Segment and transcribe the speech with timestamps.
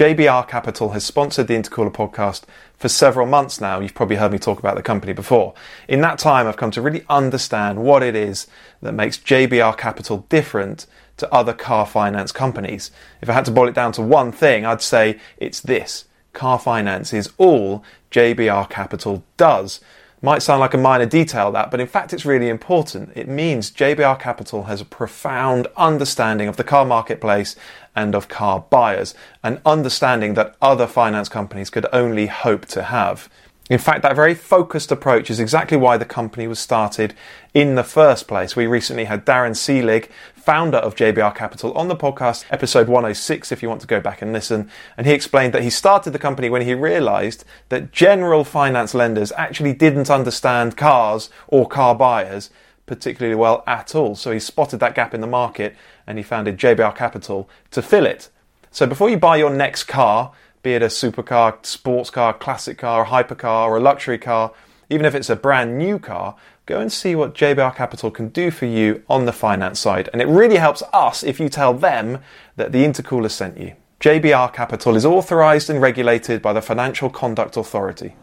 [0.00, 2.44] JBR Capital has sponsored the Intercooler podcast
[2.78, 3.80] for several months now.
[3.80, 5.52] You've probably heard me talk about the company before.
[5.88, 8.46] In that time, I've come to really understand what it is
[8.80, 10.86] that makes JBR Capital different
[11.18, 12.90] to other car finance companies.
[13.20, 16.58] If I had to boil it down to one thing, I'd say it's this car
[16.58, 19.80] finance is all JBR Capital does.
[20.22, 23.10] Might sound like a minor detail that, but in fact it's really important.
[23.14, 27.56] It means JBR Capital has a profound understanding of the car marketplace
[27.96, 33.30] and of car buyers, an understanding that other finance companies could only hope to have.
[33.70, 37.14] In fact, that very focused approach is exactly why the company was started
[37.54, 38.56] in the first place.
[38.56, 43.62] We recently had Darren Seelig, founder of JBR Capital, on the podcast, episode 106, if
[43.62, 44.68] you want to go back and listen.
[44.96, 49.30] And he explained that he started the company when he realized that general finance lenders
[49.36, 52.50] actually didn't understand cars or car buyers
[52.86, 54.16] particularly well at all.
[54.16, 55.76] So he spotted that gap in the market
[56.08, 58.30] and he founded JBR Capital to fill it.
[58.72, 63.04] So before you buy your next car, be it a supercar, sports car, classic car,
[63.04, 64.52] a hypercar, or a luxury car,
[64.90, 66.36] even if it's a brand new car,
[66.66, 70.10] go and see what JBR Capital can do for you on the finance side.
[70.12, 72.18] And it really helps us if you tell them
[72.56, 73.74] that the intercooler sent you.
[74.00, 78.14] JBR Capital is authorized and regulated by the Financial Conduct Authority.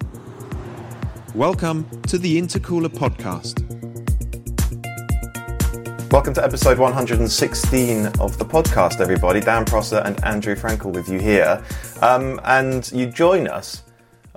[1.34, 3.87] Welcome to the Intercooler Podcast.
[6.10, 9.42] Welcome to episode 116 of the podcast, everybody.
[9.42, 11.62] Dan Prosser and Andrew Frankel with you here.
[12.02, 13.84] Um, and you join us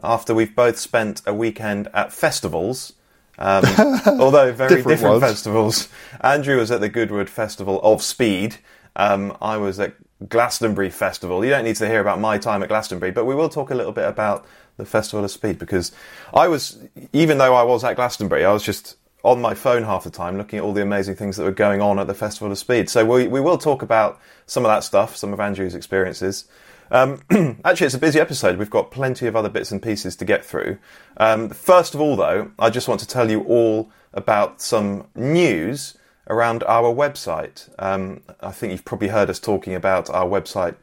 [0.03, 2.95] after we've both spent a weekend at festivals.
[3.39, 3.65] Um,
[4.07, 5.89] although very different, different festivals.
[6.23, 8.57] Andrew was at the Goodwood Festival of Speed.
[8.97, 9.95] Um, I was at
[10.29, 11.45] Glastonbury Festival.
[11.45, 13.77] You don't need to hear about my time at Glastonbury, but we will talk a
[13.77, 14.45] little bit about
[14.77, 15.93] the Festival of Speed because
[16.35, 16.83] I was,
[17.13, 20.39] even though I was at Glastonbury, I was just on my phone half the time
[20.39, 22.89] looking at all the amazing things that were going on at the Festival of Speed.
[22.89, 26.47] So we, we will talk about some of that stuff, some of Andrew's experiences.
[26.91, 27.21] Um,
[27.65, 28.59] actually, it's a busy episode.
[28.59, 30.79] We've got plenty of other bits and pieces to get through.
[31.19, 35.97] Um, first of all, though, I just want to tell you all about some news
[36.29, 37.69] around our website.
[37.79, 40.77] Um, I think you've probably heard us talking about our website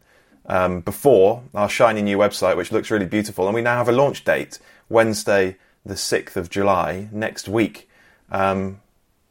[0.45, 3.45] um, before, our shiny new website, which looks really beautiful.
[3.45, 4.59] And we now have a launch date,
[4.89, 7.89] Wednesday, the 6th of July, next week.
[8.31, 8.81] Um,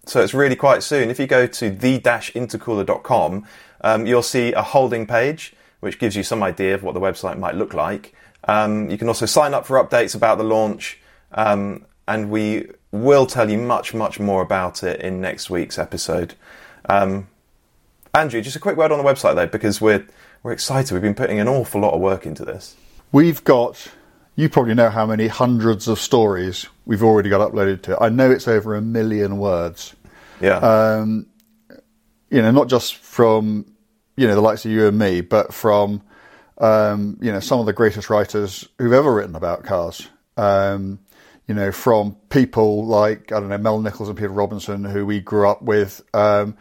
[0.07, 1.11] so it's really quite soon.
[1.11, 3.47] If you go to the-intercooler.com,
[3.81, 7.39] um, you'll see a holding page, which gives you some idea of what the website
[7.39, 8.15] might look like.
[8.45, 11.01] Um, you can also sign up for updates about the launch,
[11.33, 16.35] um, and we will tell you much, much more about it in next week's episode.
[16.89, 17.29] Um,
[18.15, 20.07] Andrew, just a quick word on the website though, because we're
[20.43, 20.93] we're excited.
[20.93, 22.77] We've been putting an awful lot of work into this.
[23.11, 23.89] We've got
[24.37, 27.99] you probably know how many hundreds of stories we've already got uploaded to it.
[28.01, 29.97] I know it's over a million words.
[30.41, 30.59] Yeah.
[30.59, 31.27] Um,
[32.31, 33.67] you know, not just from
[34.17, 36.03] you know the likes of you and me, but from
[36.59, 40.07] um, you know some of the greatest writers who've ever written about cars.
[40.37, 41.01] Um,
[41.49, 45.21] you know, from people like I don't know Mel Nichols and Peter Robinson, who we
[45.21, 46.03] grew up with.
[46.13, 46.57] Um,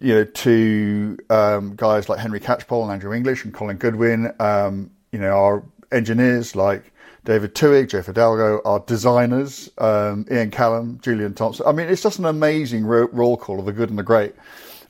[0.00, 4.32] you know, to um, guys like Henry Catchpole and Andrew English and Colin Goodwin.
[4.38, 6.92] Um, you know, our engineers like
[7.24, 11.66] David Twohig, Joe Fidalgo, our designers, um, Ian Callum, Julian Thompson.
[11.66, 14.34] I mean, it's just an amazing ro- roll call of the good and the great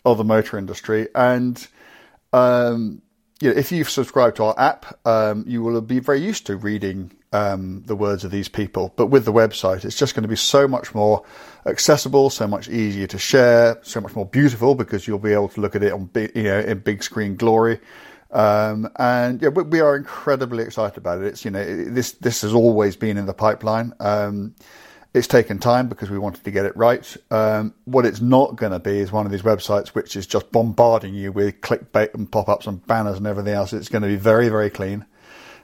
[0.05, 1.09] of the motor industry.
[1.15, 1.65] And,
[2.33, 3.03] um,
[3.41, 6.57] you know, if you've subscribed to our app, um, you will be very used to
[6.57, 8.93] reading um, the words of these people.
[8.97, 11.25] But with the website, it's just going to be so much more
[11.67, 15.61] accessible, so much easier to share, so much more beautiful because you'll be able to
[15.61, 17.81] look at it on, you know, in big screen glory.
[18.35, 21.27] Um, and yeah, we, are incredibly excited about it.
[21.27, 23.93] It's you know this this has always been in the pipeline.
[24.01, 24.57] Um,
[25.15, 27.17] it's taken time because we wanted to get it right.
[27.31, 30.51] Um, what it's not going to be is one of these websites which is just
[30.51, 33.73] bombarding you with clickbait and pop-ups and banners and everything else.
[33.73, 35.07] It's going to be very very clean,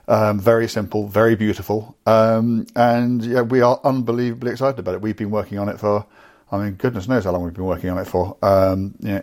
[0.07, 5.01] um, very simple, very beautiful, um, and yeah, we are unbelievably excited about it.
[5.01, 6.05] We've been working on it for.
[6.53, 8.37] I mean, goodness knows how long we've been working on it for.
[8.41, 9.21] Um, yeah,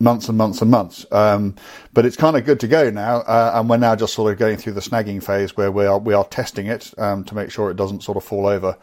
[0.00, 1.06] months and months and months.
[1.12, 1.54] Um,
[1.92, 4.38] but it's kind of good to go now, uh, and we're now just sort of
[4.38, 7.50] going through the snagging phase where we are we are testing it um, to make
[7.50, 8.76] sure it doesn't sort of fall over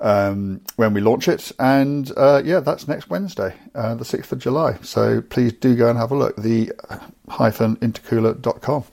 [0.00, 1.52] um, when we launch it.
[1.58, 4.78] And uh, yeah, that's next Wednesday, uh, the sixth of July.
[4.82, 6.36] So please do go and have a look.
[6.36, 6.72] The
[7.28, 8.84] hyphen intercooler.com.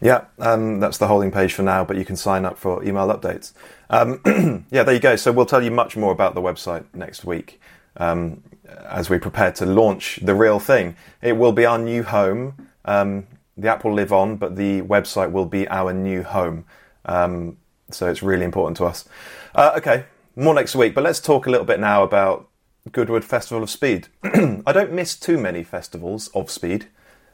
[0.00, 3.08] Yeah, um, that's the holding page for now, but you can sign up for email
[3.08, 3.52] updates.
[3.88, 4.20] Um,
[4.70, 5.16] yeah, there you go.
[5.16, 7.58] So we'll tell you much more about the website next week.
[7.96, 10.96] Um, as we prepare to launch the real thing.
[11.22, 12.68] It will be our new home.
[12.84, 13.26] Um,
[13.56, 16.64] the app will live on, but the website will be our new home.
[17.04, 17.58] Um,
[17.90, 19.06] so it's really important to us.
[19.54, 20.04] Uh, okay,
[20.36, 22.48] more next week, but let's talk a little bit now about
[22.90, 24.08] Goodwood Festival of Speed.
[24.24, 26.86] I don't miss too many festivals of speed.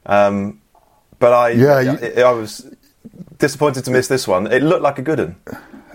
[0.07, 0.61] Um,
[1.19, 2.75] but I, yeah, you, I, I was
[3.39, 4.47] disappointed to miss this one.
[4.51, 5.37] It looked like a good one.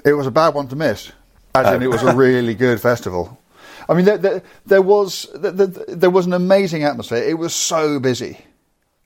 [0.04, 1.12] It was a bad one to miss,
[1.56, 3.40] as in it was a really good festival.
[3.88, 7.24] I mean, there, there, there was there, there was an amazing atmosphere.
[7.24, 8.40] It was so busy.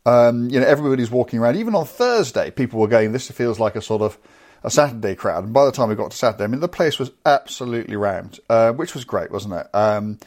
[0.06, 1.58] Um, you know, everybody's walking around.
[1.58, 3.12] Even on Thursday, people were going.
[3.12, 4.18] This feels like a sort of
[4.64, 5.44] a Saturday crowd.
[5.44, 8.40] And by the time we got to Saturday, I mean, the place was absolutely rammed,
[8.50, 9.68] uh, which was great, wasn't it?
[9.74, 10.20] Um,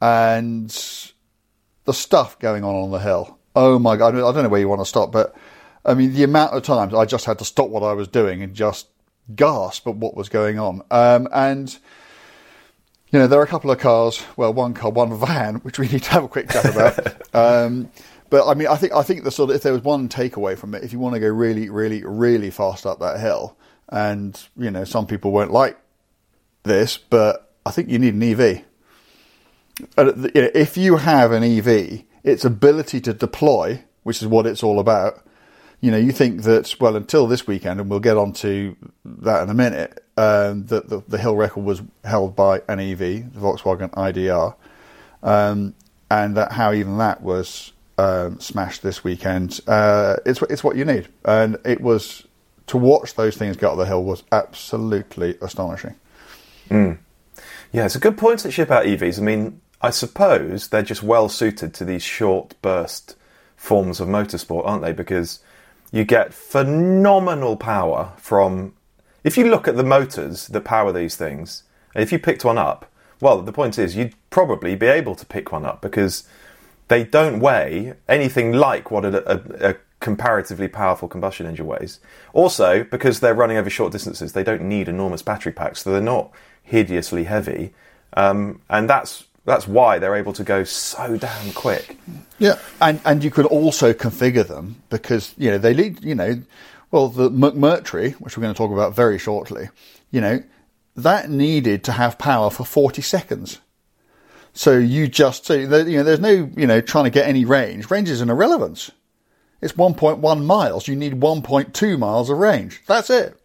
[0.00, 0.70] and
[1.84, 3.38] the stuff going on on the hill.
[3.54, 4.14] Oh my god!
[4.14, 5.34] I don't know where you want to stop, but
[5.84, 8.42] I mean, the amount of times I just had to stop what I was doing
[8.42, 8.88] and just
[9.34, 10.82] gasp at what was going on.
[10.90, 11.76] Um, and
[13.12, 14.22] you know, there are a couple of cars.
[14.36, 17.34] Well, one car, one van, which we need to have a quick chat about.
[17.34, 17.90] um,
[18.28, 20.56] but I mean, I think I think the sort of if there was one takeaway
[20.56, 23.56] from it, if you want to go really, really, really fast up that hill,
[23.88, 25.76] and you know, some people won't like
[26.62, 28.64] this, but I think you need an EV.
[29.96, 34.46] And, you know, if you have an EV, its ability to deploy, which is what
[34.46, 35.24] it's all about.
[35.80, 39.42] You know, you think that well until this weekend, and we'll get on to that
[39.42, 40.04] in a minute.
[40.20, 44.54] Um, that the, the, hill record was held by an EV, the Volkswagen IDR,
[45.22, 45.74] um,
[46.10, 49.60] and that how even that was um, smashed this weekend.
[49.66, 52.26] Uh, it's it's what you need, and it was
[52.66, 55.94] to watch those things get up the hill was absolutely astonishing.
[56.68, 56.98] Mm.
[57.72, 59.18] Yeah, it's a good point actually about EVs.
[59.18, 63.16] I mean, I suppose they're just well suited to these short burst
[63.56, 64.92] forms of motorsport, aren't they?
[64.92, 65.40] Because
[65.90, 68.74] you get phenomenal power from.
[69.22, 71.64] If you look at the motors that power these things,
[71.94, 72.90] if you picked one up,
[73.20, 76.24] well, the point is you'd probably be able to pick one up because
[76.88, 82.00] they don't weigh anything like what a, a, a comparatively powerful combustion engine weighs.
[82.32, 86.00] Also, because they're running over short distances, they don't need enormous battery packs, so they're
[86.00, 86.30] not
[86.62, 87.72] hideously heavy.
[88.14, 91.96] Um, and that's that's why they're able to go so damn quick.
[92.38, 96.02] Yeah, and and you could also configure them because you know they lead.
[96.02, 96.42] You know,
[96.90, 99.68] well the McMurtry, which we're going to talk about very shortly.
[100.10, 100.42] You know,
[100.96, 103.60] that needed to have power for forty seconds.
[104.52, 107.90] So you just so you know there's no you know trying to get any range.
[107.90, 108.90] Range is an irrelevance.
[109.60, 110.88] It's 1.1 miles.
[110.88, 112.82] You need 1.2 miles of range.
[112.86, 113.36] That's it.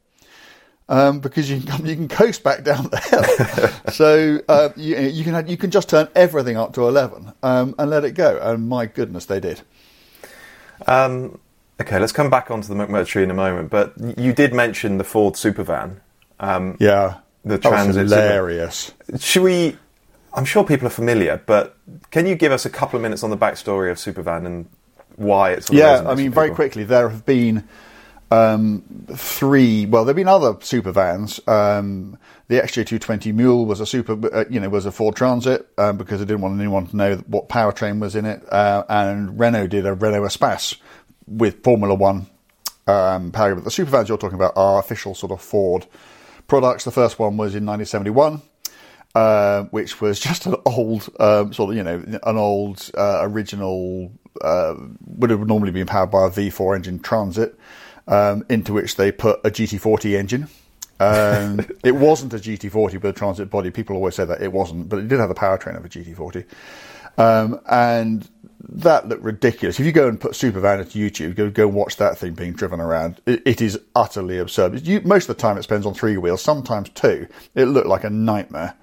[0.88, 5.24] Um, because you can you can coast back down the hill, so uh, you, you,
[5.24, 8.38] can you can just turn everything up to eleven um, and let it go.
[8.40, 9.62] And my goodness, they did.
[10.86, 11.40] Um,
[11.80, 13.70] okay, let's come back onto the McMurtry in a moment.
[13.70, 15.98] But you did mention the Ford Supervan.
[16.40, 18.04] Um, yeah, the Transit.
[18.04, 18.94] hilarious.
[19.06, 19.18] Super.
[19.20, 19.78] Should we?
[20.34, 21.78] I'm sure people are familiar, but
[22.12, 24.68] can you give us a couple of minutes on the backstory of Supervan and
[25.16, 26.04] why it's yeah.
[26.06, 27.68] I mean, very quickly, there have been
[28.32, 28.84] um,
[29.14, 29.86] three.
[29.86, 31.40] Well, there've been other super vans.
[31.48, 32.18] Um,
[32.48, 36.20] the XJ220 Mule was a super, uh, you know, was a Ford Transit um, because
[36.20, 38.42] they didn't want anyone to know what powertrain was in it.
[38.52, 40.76] Uh, and Renault did a Renault Espace
[41.28, 42.28] with Formula One
[42.88, 43.56] um, power.
[43.56, 45.86] But the super vans you're talking about are official sort of Ford
[46.48, 46.84] products.
[46.84, 48.42] The first one was in 1971.
[49.14, 54.12] Uh, which was just an old, um, sort of, you know, an old uh, original
[54.42, 54.76] uh,
[55.06, 57.58] would have normally been powered by a V4 engine Transit,
[58.10, 60.50] um, into which they put a GT40 engine.
[61.00, 63.72] Um, it wasn't a GT40 with a Transit body.
[63.72, 66.46] People always say that it wasn't, but it did have the powertrain of a GT40.
[67.18, 68.30] Um, and
[68.68, 69.80] that looked ridiculous.
[69.80, 72.80] If you go and put Supervan into YouTube, go go watch that thing being driven
[72.80, 73.22] around.
[73.26, 74.86] it, it is utterly absurd.
[74.86, 77.28] You, most of the time, it spends on three wheels, sometimes two.
[77.54, 78.76] It looked like a nightmare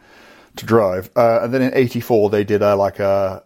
[0.57, 1.11] to drive.
[1.17, 3.43] Uh, and then in '84, they did a like a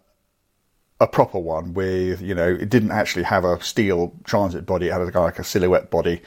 [1.00, 4.92] a proper one with, you know, it didn't actually have a steel transit body, it
[4.92, 6.22] had like a silhouette body.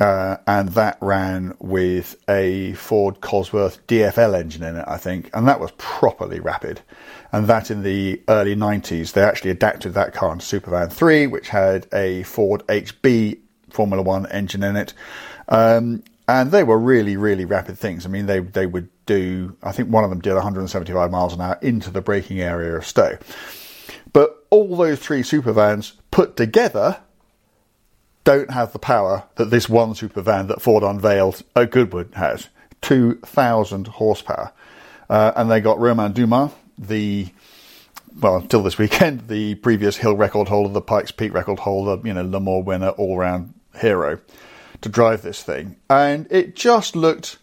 [0.00, 5.46] Uh, and that ran with a Ford Cosworth DFL engine in it, I think, and
[5.46, 6.80] that was properly rapid.
[7.32, 11.48] And that in the early 90s, they actually adapted that car into Supervan 3, which
[11.48, 13.38] had a Ford HB
[13.70, 14.92] Formula One engine in it.
[15.48, 18.04] Um, and they were really, really rapid things.
[18.04, 21.40] I mean, they, they would do, I think one of them did 175 miles an
[21.40, 23.18] hour into the braking area of Stowe.
[24.12, 27.00] But all those three supervans put together
[28.24, 32.48] don't have the power that this one supervan that Ford unveiled at Goodwood has.
[32.82, 34.52] 2,000 horsepower.
[35.08, 36.52] Uh, and they got Romain Dumas,
[36.86, 37.28] the,
[38.20, 42.14] well, until this weekend, the previous Hill record holder, the Pikes Peak record holder, you
[42.14, 44.20] know, Le Mans winner, all round hero
[44.80, 45.76] to drive this thing.
[45.88, 47.38] And it just looked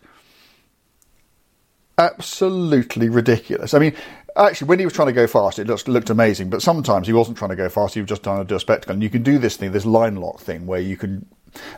[1.97, 3.73] absolutely ridiculous.
[3.73, 3.95] I mean,
[4.35, 6.49] actually, when he was trying to go fast, it looked, looked amazing.
[6.49, 8.59] But sometimes he wasn't trying to go fast; he was just trying to do a
[8.59, 8.93] spectacle.
[8.93, 11.25] And you can do this thing, this line lock thing, where you can,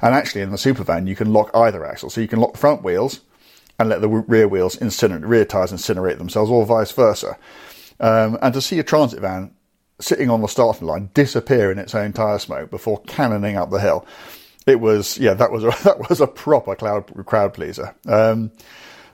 [0.01, 2.59] and actually in the supervan you can lock either axle, so you can lock the
[2.59, 3.21] front wheels
[3.81, 7.35] and let the rear wheels incinerate, rear tires incinerate themselves, or vice versa.
[7.99, 9.55] Um, and to see a transit van
[9.99, 13.79] sitting on the starting line disappear in its own tyre smoke before cannoning up the
[13.79, 14.05] hill.
[14.67, 17.95] it was yeah that was a, that was a proper crowd crowd pleaser.
[18.05, 18.51] Um,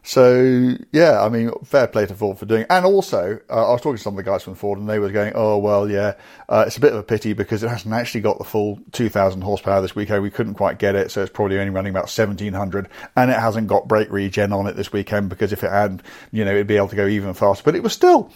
[0.08, 2.62] so yeah, I mean, fair play to Ford for doing.
[2.62, 2.68] It.
[2.70, 5.00] And also, uh, I was talking to some of the guys from Ford, and they
[5.00, 6.14] were going, "Oh well, yeah,
[6.48, 9.42] uh, it's a bit of a pity because it hasn't actually got the full 2,000
[9.42, 10.24] horsepower this weekend.
[10.24, 12.88] We couldn't quite get it, so it's probably only running about 1,700,
[13.18, 16.46] and it hasn't got brake regen on it this weekend because if it had, you
[16.46, 17.64] know, it'd be able to go even faster.
[17.66, 18.32] But it was still,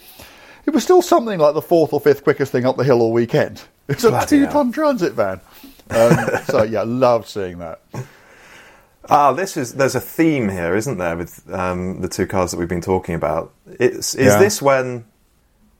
[0.65, 3.13] it was still something like the fourth or fifth quickest thing up the hill all
[3.13, 3.61] weekend.
[3.87, 5.39] It's a two-ton transit van.
[5.89, 7.79] Um, so yeah, loved seeing that.
[9.09, 12.57] Ah, this is there's a theme here, isn't there, with um, the two cars that
[12.57, 13.51] we've been talking about?
[13.79, 14.39] It's is Yeah.
[14.39, 15.05] this when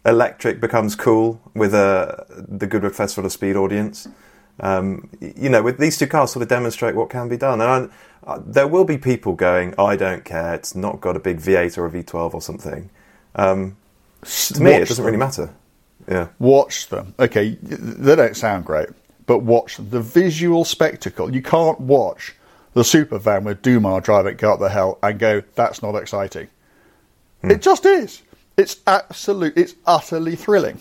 [0.06, 4.08] electric becomes cool with uh, the Goodwood Festival of Speed audience?
[4.60, 7.62] Um, you know, with these two cars, sort of demonstrate what can be done.
[7.62, 7.92] And
[8.26, 10.54] I, uh, there will be people going, "I don't care.
[10.56, 12.90] It's not got a big V8 or a V12 or something."
[13.36, 13.78] Um,
[14.26, 15.06] to me, it doesn't them.
[15.06, 15.52] really matter.
[16.08, 16.28] Yeah.
[16.40, 17.14] Watch them.
[17.20, 18.90] Okay, they don't sound great,
[19.28, 19.90] but watch them.
[19.92, 21.34] The visual spectacle.
[21.34, 22.36] You can't watch
[22.74, 25.96] the super van with Dumas driving it go up the hill and go, "That's not
[25.96, 26.48] exciting."
[27.44, 28.22] It just is.
[28.58, 29.58] It's absolute.
[29.58, 30.80] It's utterly thrilling.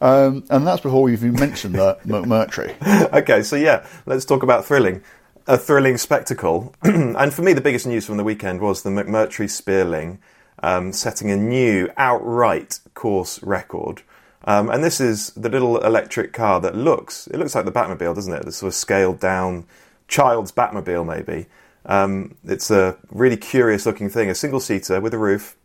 [0.00, 2.74] Um, and that's before we've even mentioned the McMurtry.
[3.12, 5.02] okay, so yeah, let's talk about thrilling.
[5.46, 6.74] A thrilling spectacle.
[6.82, 10.18] and for me, the biggest news from the weekend was the McMurtry Speirling
[10.62, 14.02] um, setting a new outright course record.
[14.44, 18.14] Um, and this is the little electric car that looks, it looks like the Batmobile,
[18.14, 18.44] doesn't it?
[18.44, 19.66] The sort of scaled down
[20.12, 21.46] child's Batmobile, maybe.
[21.86, 25.56] Um, it's a really curious looking thing, a single seater with a roof.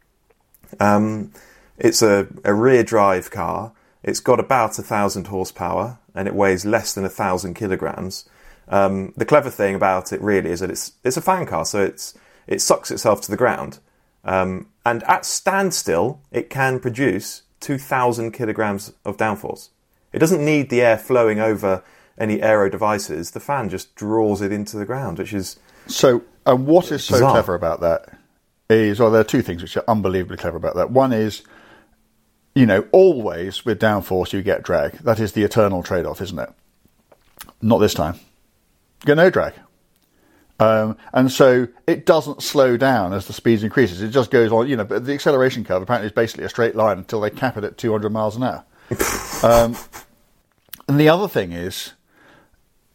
[0.80, 1.32] Um,
[1.78, 3.74] it's a, a rear drive car.
[4.02, 8.28] It's got about a thousand horsepower and it weighs less than a thousand kilograms.
[8.70, 11.84] Um, the clever thing about it really is that it's it's a fan car, so
[11.84, 13.80] it's it sucks itself to the ground,
[14.26, 19.70] um, and at standstill it can produce two thousand kilograms of downforce.
[20.12, 21.84] It doesn't need the air flowing over
[22.18, 23.32] any aero devices.
[23.32, 25.58] The fan just draws it into the ground, which is
[25.88, 27.32] So, and what is so Bizarre.
[27.32, 28.18] clever about that
[28.70, 30.92] is, well, there are two things which are unbelievably clever about that.
[30.92, 31.44] One is,
[32.56, 34.94] you know, always with downforce you get drag.
[35.00, 36.50] That is the eternal trade-off, isn't it?
[37.62, 38.16] Not this time.
[38.16, 39.54] You get no drag.
[40.60, 44.02] Um, and so it doesn't slow down as the speed increases.
[44.02, 46.76] It just goes on, you know, but the acceleration curve apparently is basically a straight
[46.76, 48.66] line until they cap it at 200 miles an hour.
[49.44, 49.78] um,
[50.88, 51.94] and the other thing is,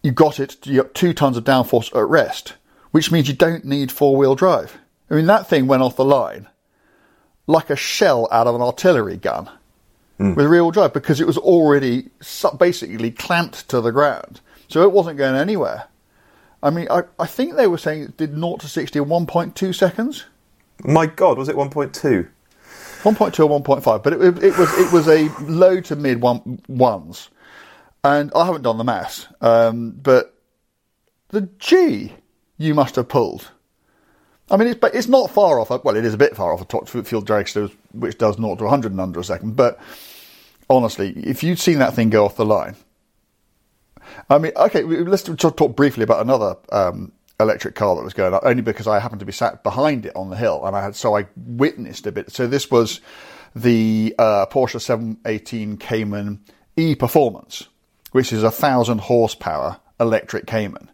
[0.03, 2.55] you got it, you got two tons of downforce at rest,
[2.91, 4.79] which means you don't need four wheel drive.
[5.11, 6.49] I mean, that thing went off the line
[7.47, 9.51] like a shell out of an artillery gun
[10.19, 10.35] hmm.
[10.35, 12.09] with real drive because it was already
[12.59, 14.41] basically clamped to the ground.
[14.69, 15.85] So it wasn't going anywhere.
[16.63, 19.75] I mean, I, I think they were saying it did 0 to 60 in 1.2
[19.75, 20.25] seconds.
[20.85, 22.29] my God, was it one point two?
[23.03, 26.63] 1.2 or 1.5, but it, it, it was it was a low to mid one
[26.69, 27.31] ones,
[28.05, 30.35] and I haven't done the maths, um, but
[31.29, 32.13] the G
[32.59, 33.51] you must have pulled.
[34.51, 35.71] I mean, it's it's not far off.
[35.71, 38.65] Well, it is a bit far off a top fuel dragster, which does 0 to
[38.65, 39.57] 100 in under a second.
[39.57, 39.81] But
[40.69, 42.77] honestly, if you'd seen that thing go off the line,
[44.29, 48.43] I mean, okay, let's talk briefly about another um, electric car that was going up,
[48.45, 50.97] only because I happened to be sat behind it on the hill, and I had
[50.97, 52.31] so I witnessed a bit.
[52.31, 53.01] So this was
[53.55, 56.45] the uh, Porsche 718 Cayman
[56.77, 57.69] E Performance,
[58.13, 60.91] which is a thousand horsepower electric Cayman.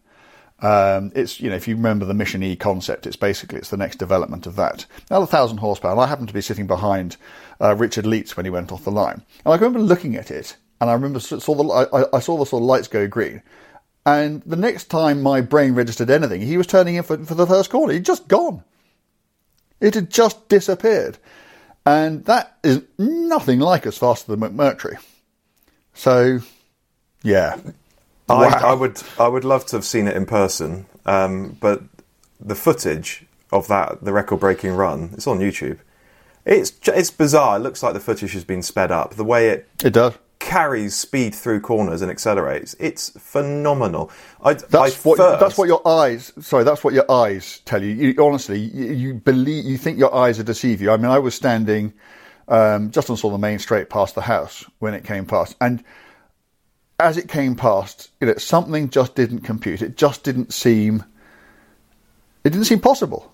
[0.61, 3.77] Um, it's you know if you remember the Mission E concept, it's basically it's the
[3.77, 4.87] next development of that.
[5.11, 7.17] Now the thousand horsepower, I happened to be sitting behind
[7.61, 10.57] uh, Richard Lietz when he went off the line, and I remember looking at it,
[10.81, 13.43] and I remember saw the I, I saw the sort of lights go green,
[14.05, 17.47] and the next time my brain registered anything, he was turning in for, for the
[17.47, 17.93] first corner.
[17.93, 18.65] He'd just gone.
[19.81, 21.19] It had just disappeared,
[21.87, 24.99] and that is nothing like as fast as the McMurtry.
[25.95, 26.41] So,
[27.23, 27.59] yeah.
[28.29, 28.59] I, Wow.
[28.63, 31.83] I would I would love to have seen it in person, um, but
[32.41, 35.79] the footage of that the record breaking run it's on YouTube.
[36.47, 37.57] It's it's bizarre.
[37.57, 39.15] It looks like the footage has been sped up.
[39.15, 40.15] The way it It does.
[40.41, 44.11] carries speed through corners and accelerates, it's phenomenal.
[44.43, 46.33] I, That's I what first, that's what your eyes.
[46.41, 47.91] Sorry, that's what your eyes tell you.
[47.95, 50.91] you honestly, you, you believe you think your eyes are deceive you.
[50.91, 51.93] I mean, I was standing
[52.49, 55.57] um, just on sort of the main straight past the house when it came past,
[55.61, 55.83] and
[56.99, 59.83] as it came past, you know, something just didn't compute.
[59.83, 61.05] It just didn't seem.
[62.45, 63.33] It didn't seem possible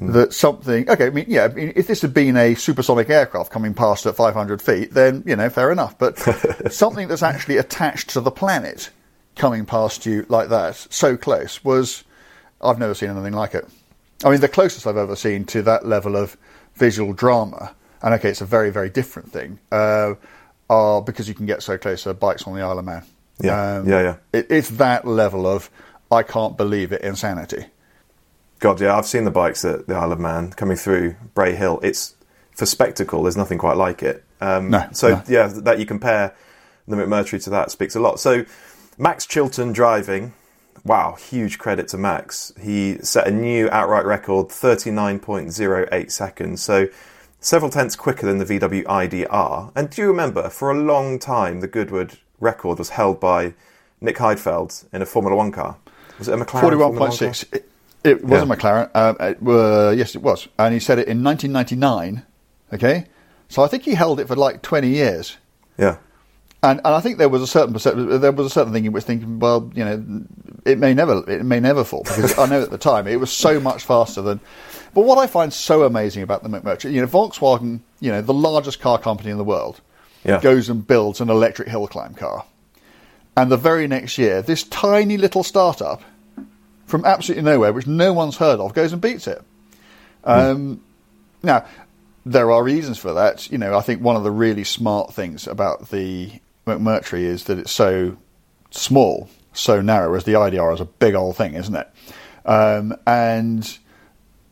[0.00, 0.88] that something.
[0.88, 4.06] Okay, I mean, yeah, I mean, if this had been a supersonic aircraft coming past
[4.06, 5.98] at 500 feet, then you know, fair enough.
[5.98, 6.18] But
[6.72, 8.90] something that's actually attached to the planet
[9.36, 12.04] coming past you like that, so close, was.
[12.62, 13.68] I've never seen anything like it.
[14.24, 16.34] I mean, the closest I've ever seen to that level of
[16.76, 20.14] visual drama, and okay, it's a very, very different thing, uh,
[20.70, 23.04] are because you can get so close to bikes on the Isle of Man.
[23.40, 24.16] Yeah, yeah, yeah.
[24.32, 25.70] It, it's that level of
[26.10, 27.66] I can't believe it insanity.
[28.60, 31.80] God, yeah, I've seen the bikes at the Isle of Man coming through Bray Hill.
[31.82, 32.14] It's
[32.52, 33.22] for spectacle.
[33.24, 34.24] There's nothing quite like it.
[34.40, 35.22] Um, No, so no.
[35.28, 36.34] yeah, that you compare
[36.86, 38.20] the McMurtry to that speaks a lot.
[38.20, 38.44] So
[38.96, 40.32] Max Chilton driving.
[40.84, 42.52] Wow, huge credit to Max.
[42.60, 46.62] He set a new outright record, 39.08 seconds.
[46.62, 46.88] So
[47.44, 49.70] several tenths quicker than the VW IDR.
[49.76, 53.54] And do you remember, for a long time, the Goodwood record was held by
[54.00, 55.76] Nick Heidfeld in a Formula One car.
[56.18, 56.60] Was it a McLaren?
[56.60, 57.28] Forty-one point car?
[57.52, 57.70] It,
[58.02, 58.90] it was a McLaren.
[58.94, 62.24] Um, it, uh, yes, it was, and he said it in 1999.
[62.72, 63.06] Okay,
[63.48, 65.36] so I think he held it for like 20 years.
[65.78, 65.98] Yeah.
[66.62, 67.74] And, and I think there was a certain
[68.20, 70.24] there was a certain thing in which thinking, well, you know,
[70.64, 73.30] it may never, it may never fall because I know at the time it was
[73.30, 74.40] so much faster than.
[74.94, 78.32] But what I find so amazing about the McMurtry, you know, Volkswagen, you know, the
[78.34, 79.80] largest car company in the world,
[80.24, 80.40] Yeah.
[80.40, 82.44] goes and builds an electric hill climb car,
[83.36, 86.00] and the very next year, this tiny little startup
[86.86, 89.42] from absolutely nowhere, which no one's heard of, goes and beats it.
[90.24, 90.80] Um,
[91.42, 91.64] Now,
[92.24, 93.50] there are reasons for that.
[93.52, 96.30] You know, I think one of the really smart things about the
[96.66, 98.16] McMurtry is that it's so
[98.70, 101.88] small, so narrow, as the IDR is a big old thing, isn't it?
[102.46, 103.76] Um, and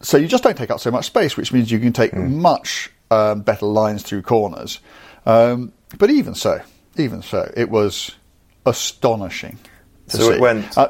[0.03, 2.91] so you just don't take up so much space, which means you can take much
[3.11, 4.81] um, better lines through corners.
[5.27, 6.61] Um, but even so,
[6.97, 8.13] even so, it was
[8.67, 9.59] astonishing.
[10.09, 10.89] To So it went- Uh,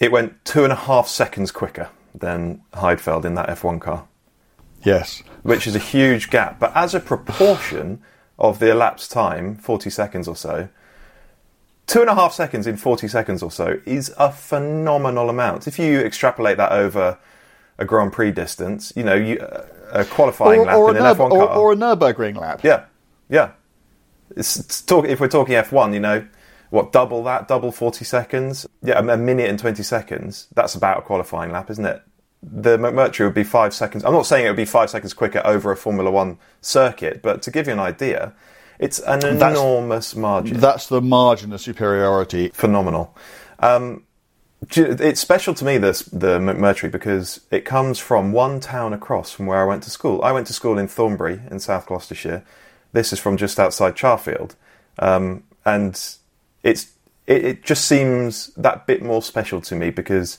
[0.00, 4.04] It went two and a half seconds quicker than Heidfeld in that F1 car,
[4.82, 5.22] yes.
[5.42, 6.58] which is a huge gap.
[6.58, 8.00] But as a proportion
[8.38, 10.68] of the elapsed time, 40 seconds or so,
[11.86, 15.66] two and a half seconds in 40 seconds or so is a phenomenal amount.
[15.68, 17.18] If you extrapolate that over
[17.78, 19.38] a Grand Prix distance, you know, you,
[19.92, 21.56] a qualifying Or, lap or, in an Nürb- F1 or, car.
[21.56, 22.60] or a Nurburgring lap.
[22.62, 22.84] Yeah,
[23.28, 23.52] yeah.
[24.36, 26.26] It's, it's talk, if we're talking F1, you know,
[26.70, 28.66] what double that, double forty seconds?
[28.82, 30.48] Yeah, a, minute and twenty seconds.
[30.54, 32.02] That's about a qualifying lap, isn't it?
[32.42, 34.04] The McMurtry would be five seconds.
[34.04, 37.42] I'm not saying it would be five seconds quicker over a Formula One circuit, but
[37.42, 38.32] to give you an idea,
[38.80, 40.58] it's an That's- enormous margin.
[40.58, 42.48] That's the margin of superiority.
[42.48, 43.16] Phenomenal.
[43.60, 44.02] Um,
[44.70, 49.46] it's special to me this the McMurtry because it comes from one town across from
[49.46, 50.22] where I went to school.
[50.22, 52.44] I went to school in Thornbury in South Gloucestershire.
[52.92, 54.54] This is from just outside Charfield,
[54.98, 56.00] um, and
[56.62, 56.92] it's
[57.26, 60.38] it, it just seems that bit more special to me because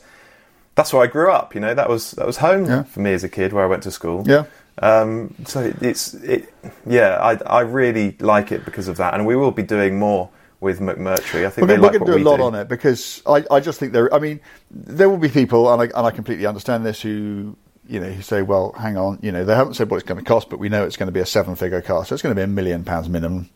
[0.76, 1.54] that's where I grew up.
[1.56, 2.84] You know, that was that was home Yeah.
[2.84, 4.24] for me as a kid where I went to school.
[4.26, 4.46] Yeah.
[4.80, 6.54] Um, so it, it's it,
[6.86, 10.30] yeah, I I really like it because of that, and we will be doing more
[10.60, 11.46] with McMurtry.
[11.46, 12.44] I think We're, going like to do a lot do.
[12.44, 14.14] on it because I, I just think there.
[14.14, 14.40] I mean,
[14.72, 17.56] there will be people, and I, and I completely understand this, who
[17.88, 20.24] you know who say, "Well, hang on, you know, they haven't said what it's going
[20.24, 22.36] to cost, but we know it's going to be a seven-figure car, so it's going
[22.36, 23.50] to be a million pounds minimum."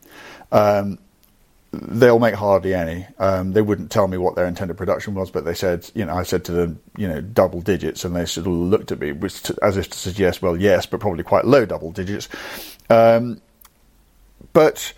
[0.51, 0.99] Um,
[1.71, 3.05] they'll make hardly any.
[3.19, 6.15] Um, they wouldn't tell me what their intended production was, but they said, you know,
[6.15, 9.13] I said to them, you know, double digits, and they sort of looked at me
[9.13, 12.27] to, as if to suggest, well, yes, but probably quite low double digits.
[12.89, 13.39] Um,
[14.53, 14.93] but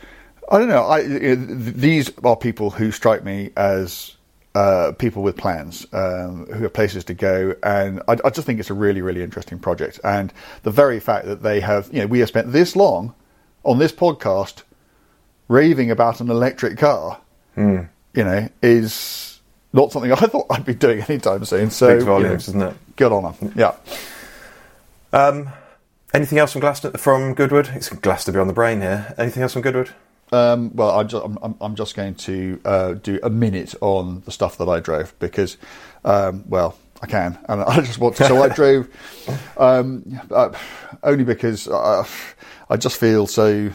[0.52, 0.84] I don't know.
[0.84, 4.18] I, you know, these are people who strike me as
[4.54, 8.60] uh, people with plans, um, who have places to go, and I, I just think
[8.60, 10.02] it's a really, really interesting project.
[10.04, 10.34] And
[10.64, 13.16] the very fact that they have, you know, we have spent this long
[13.64, 14.64] on this podcast
[15.48, 17.22] raving about an electric car,
[18.14, 19.40] you know, is
[19.72, 21.72] not something I thought I'd be doing anytime soon.
[21.72, 22.76] So, Speaks you know, volumes, doesn't it?
[22.98, 23.54] good on them.
[23.56, 23.76] Yeah.
[25.14, 25.50] Um,
[26.14, 27.70] anything else from Glaston from Goodwood?
[27.74, 29.14] It's Glastonbury on the brain here.
[29.18, 29.92] Anything else from Goodwood?
[30.32, 34.32] Um, well, I'm just, I'm, I'm- just going to uh, do a minute on the
[34.32, 35.58] stuff that I drove because,
[36.06, 38.28] um, well, I can, and I just want to.
[38.28, 38.88] So I drove
[39.58, 40.52] um, uh,
[41.04, 42.06] only because uh,
[42.70, 43.72] I just feel so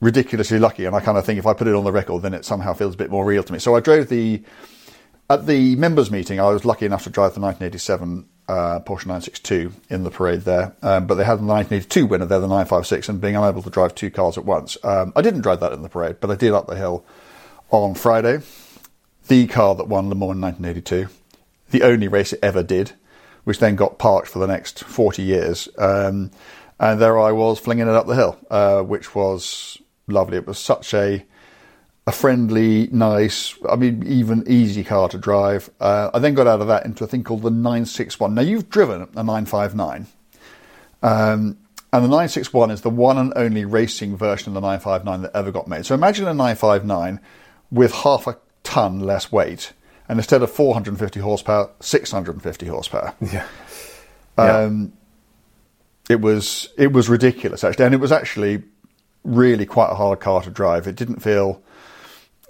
[0.00, 2.34] ridiculously lucky, and I kind of think if I put it on the record, then
[2.34, 3.58] it somehow feels a bit more real to me.
[3.58, 4.42] So I drove the
[5.28, 6.40] at the members' meeting.
[6.40, 10.74] I was lucky enough to drive the 1987 uh, Porsche 962 in the parade there,
[10.82, 13.94] um, but they had the 1982 winner there, the 956, and being unable to drive
[13.94, 14.76] two cars at once.
[14.82, 17.04] Um, I didn't drive that in the parade, but I did up the hill
[17.70, 18.40] on Friday.
[19.28, 21.08] The car that won Le Mans in 1982,
[21.70, 22.92] the only race it ever did,
[23.44, 25.68] which then got parked for the next 40 years.
[25.78, 26.30] Um,
[26.78, 29.78] and there I was flinging it up the hill, uh, which was
[30.08, 30.36] lovely.
[30.36, 31.24] It was such a
[32.06, 35.70] a friendly, nice, I mean, even easy car to drive.
[35.80, 38.34] Uh, I then got out of that into a thing called the 961.
[38.34, 40.06] Now, you've driven a 959.
[41.02, 41.58] Um,
[41.92, 45.52] and the 961 is the one and only racing version of the 959 that ever
[45.52, 45.86] got made.
[45.86, 47.20] So imagine a 959
[47.70, 49.72] with half a ton less weight.
[50.08, 53.14] And instead of 450 horsepower, 650 horsepower.
[53.32, 53.46] Yeah.
[54.38, 54.94] Um,
[56.08, 58.62] it was it was ridiculous actually, and it was actually
[59.24, 60.86] really quite a hard car to drive.
[60.86, 61.62] It didn't feel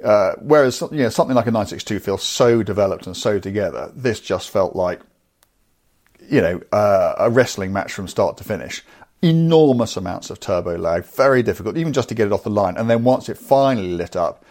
[0.02, 4.20] Uh, whereas you know something like a 962 feels so developed and so together, this
[4.20, 5.00] just felt like
[6.28, 8.82] you know uh, a wrestling match from start to finish.
[9.24, 12.76] Enormous amounts of turbo lag, very difficult, even just to get it off the line.
[12.76, 14.44] And then once it finally lit up,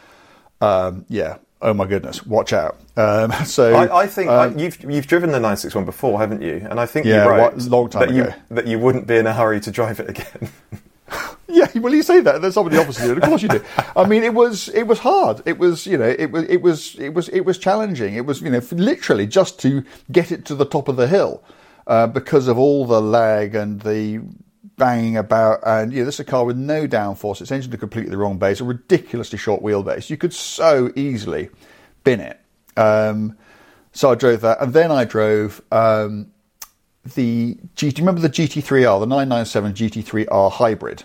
[0.61, 2.77] um, yeah, oh my goodness, watch out.
[2.95, 6.65] Um, so I, I think um, I, you've you've driven the 961 before, haven't you?
[6.69, 8.33] And I think Yeah, you wrote what- long time that you ago.
[8.51, 10.49] that you wouldn't be in a hurry to drive it again.
[11.53, 12.41] Yeah, well, you say that.
[12.41, 13.13] There's somebody opposite you.
[13.13, 13.63] Of course you do.
[13.95, 15.41] I mean, it was it was hard.
[15.45, 18.15] It was you know it was it was it was it was challenging.
[18.15, 21.43] It was you know literally just to get it to the top of the hill
[21.87, 24.21] uh, because of all the lag and the
[24.77, 25.59] banging about.
[25.65, 27.41] And know, this is a car with no downforce.
[27.41, 28.61] It's engined to completely the wrong base.
[28.61, 30.09] A ridiculously short wheelbase.
[30.09, 31.49] You could so easily
[32.03, 32.39] bin it.
[32.77, 33.37] Um,
[33.91, 35.61] so I drove that, and then I drove.
[35.71, 36.31] Um,
[37.15, 41.03] the G, do you remember the GT3R, the 997 GT3R hybrid?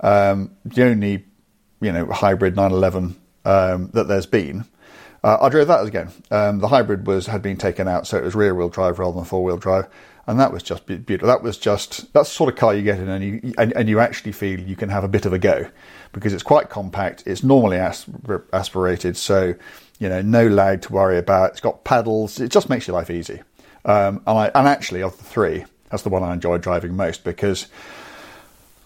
[0.00, 1.24] Um, the only,
[1.80, 4.64] you know, hybrid 911 um, that there's been.
[5.22, 6.10] Uh, I drove that again.
[6.30, 9.14] Um, the hybrid was had been taken out, so it was rear wheel drive rather
[9.14, 9.88] than four wheel drive,
[10.26, 11.28] and that was just beautiful.
[11.28, 13.88] That was just that's the sort of car you get in, and you and, and
[13.88, 15.66] you actually feel you can have a bit of a go
[16.12, 17.22] because it's quite compact.
[17.26, 19.54] It's normally aspir- aspirated, so
[19.98, 21.52] you know no lag to worry about.
[21.52, 22.38] It's got paddles.
[22.38, 23.40] It just makes your life easy.
[23.86, 27.24] Um, and I and actually of the three, that's the one I enjoy driving most
[27.24, 27.66] because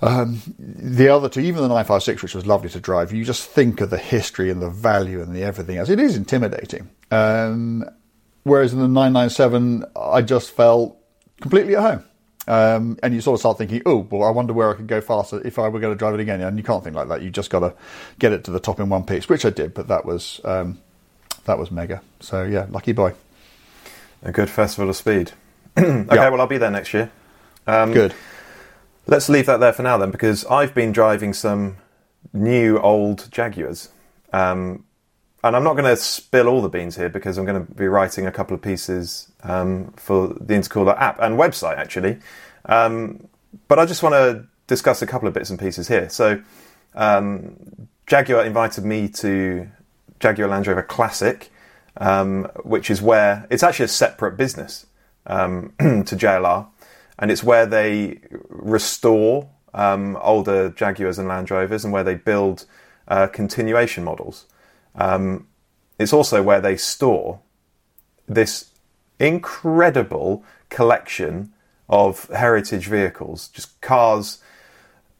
[0.00, 3.80] um, the other two, even the 956, which was lovely to drive, you just think
[3.80, 5.88] of the history and the value and the everything else.
[5.88, 6.88] It is intimidating.
[7.10, 7.84] Um,
[8.44, 10.96] whereas in the 997, I just felt
[11.40, 12.04] completely at home.
[12.46, 15.00] Um, and you sort of start thinking, oh, well, I wonder where I could go
[15.02, 16.40] faster if I were going to drive it again.
[16.40, 17.20] And you can't think like that.
[17.20, 17.74] You just got to
[18.18, 20.78] get it to the top in one piece, which I did, but that was um,
[21.44, 22.00] that was mega.
[22.20, 23.12] So yeah, lucky boy.
[24.22, 25.32] a good festival of speed.
[25.78, 26.28] okay, Yeah.
[26.30, 27.10] well I'll be there next year.
[27.66, 28.14] Um, Good.
[29.10, 31.78] Let's leave that there for now then, because I've been driving some
[32.34, 33.88] new old Jaguars.
[34.34, 34.84] Um,
[35.42, 37.88] and I'm not going to spill all the beans here because I'm going to be
[37.88, 42.18] writing a couple of pieces um, for the Intercooler app and website actually.
[42.66, 43.26] Um,
[43.66, 46.10] but I just want to discuss a couple of bits and pieces here.
[46.10, 46.42] So,
[46.94, 49.68] um, Jaguar invited me to
[50.20, 51.50] Jaguar Land Rover Classic,
[51.96, 54.84] um, which is where it's actually a separate business
[55.26, 56.66] um, to JLR,
[57.18, 62.64] and it's where they restore um, older Jaguars and Land Rovers, and where they build
[63.08, 64.46] uh, continuation models.
[64.94, 65.46] Um,
[65.98, 67.40] it's also where they store
[68.26, 68.70] this
[69.18, 71.52] incredible collection
[71.88, 74.40] of heritage vehicles, just cars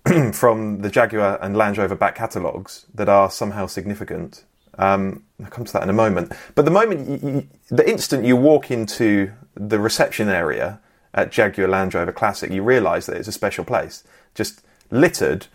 [0.32, 4.44] from the Jaguar and Land Rover back catalogues that are somehow significant.
[4.76, 6.32] Um, I'll come to that in a moment.
[6.54, 10.80] But the moment, you, you, the instant you walk into the reception area
[11.14, 15.46] at Jaguar Land Rover Classic, you realise that it's a special place, just littered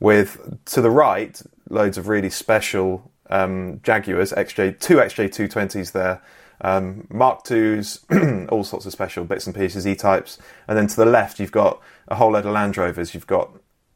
[0.00, 6.20] with to the right loads of really special um, Jaguars, XJ two XJ220s there,
[6.60, 8.00] um, Mark twos,
[8.50, 11.52] all sorts of special bits and pieces, E types, and then to the left you've
[11.52, 13.14] got a whole load of Land Rovers.
[13.14, 13.50] You've got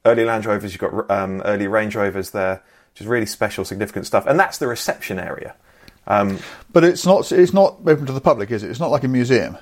[0.05, 2.63] early Land Rovers, you've got um, early Range Rovers there,
[2.95, 5.55] just really special, significant stuff, and that's the reception area.
[6.07, 6.39] Um,
[6.73, 8.71] But it's not it's not open to the public, is it?
[8.71, 9.59] It's not like a museum.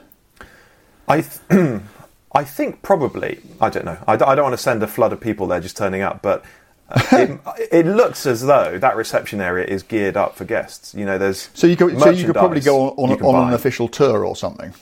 [1.09, 1.81] I, th-
[2.33, 3.41] I think probably.
[3.61, 3.99] I don't know.
[4.07, 6.23] I, d- I don't want to send a flood of people there just turning up,
[6.23, 6.45] but
[6.89, 7.03] uh,
[7.59, 10.95] it, it looks as though that reception area is geared up for guests.
[10.95, 13.55] You know, there's So you could so you could probably go on, on, on an
[13.55, 14.75] official tour or something.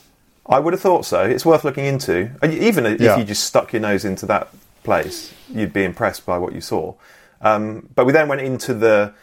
[0.45, 1.21] I would have thought so.
[1.23, 2.31] It's worth looking into.
[2.43, 3.17] Even if Yeah.
[3.17, 4.49] you just stuck your nose into that
[4.83, 6.95] place, you'd be impressed by what you saw.
[7.41, 9.13] Um, but we then went into the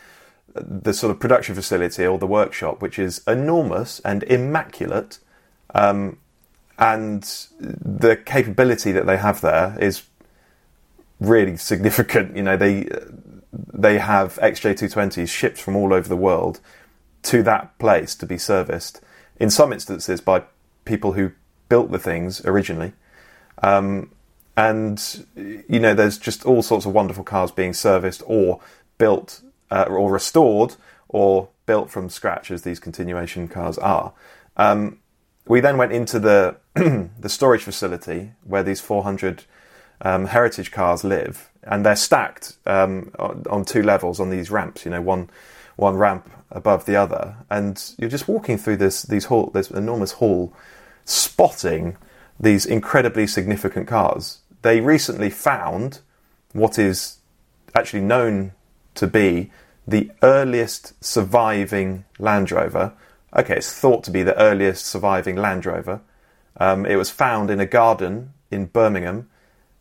[0.54, 5.18] the sort of production facility or the workshop, which is enormous and immaculate.
[5.74, 6.18] Um,
[6.80, 7.22] and
[7.60, 10.02] the capability that they have there is
[11.20, 12.34] really significant.
[12.34, 12.88] You know, they
[13.52, 16.60] they have XJ220s shipped from all over the world
[17.24, 19.00] to that place to be serviced.
[19.38, 20.44] In some instances, by
[20.84, 21.32] people who
[21.68, 22.94] built the things originally,
[23.62, 24.10] um,
[24.56, 28.60] and you know, there's just all sorts of wonderful cars being serviced or
[28.96, 30.76] built uh, or restored
[31.08, 34.12] or built from scratch, as these continuation cars are.
[34.56, 34.99] Um,
[35.50, 36.56] we then went into the
[37.18, 39.42] the storage facility where these 400
[40.00, 44.84] um, heritage cars live, and they're stacked um, on, two levels on these ramps.
[44.84, 45.28] You know, one
[45.74, 50.12] one ramp above the other, and you're just walking through this these hall this enormous
[50.12, 50.54] hall,
[51.04, 51.96] spotting
[52.38, 54.38] these incredibly significant cars.
[54.62, 55.98] They recently found
[56.52, 57.18] what is
[57.74, 58.52] actually known
[58.94, 59.50] to be
[59.84, 62.92] the earliest surviving Land Rover.
[63.36, 66.00] Okay, it's thought to be the earliest surviving Land Rover.
[66.56, 69.30] Um, it was found in a garden in Birmingham,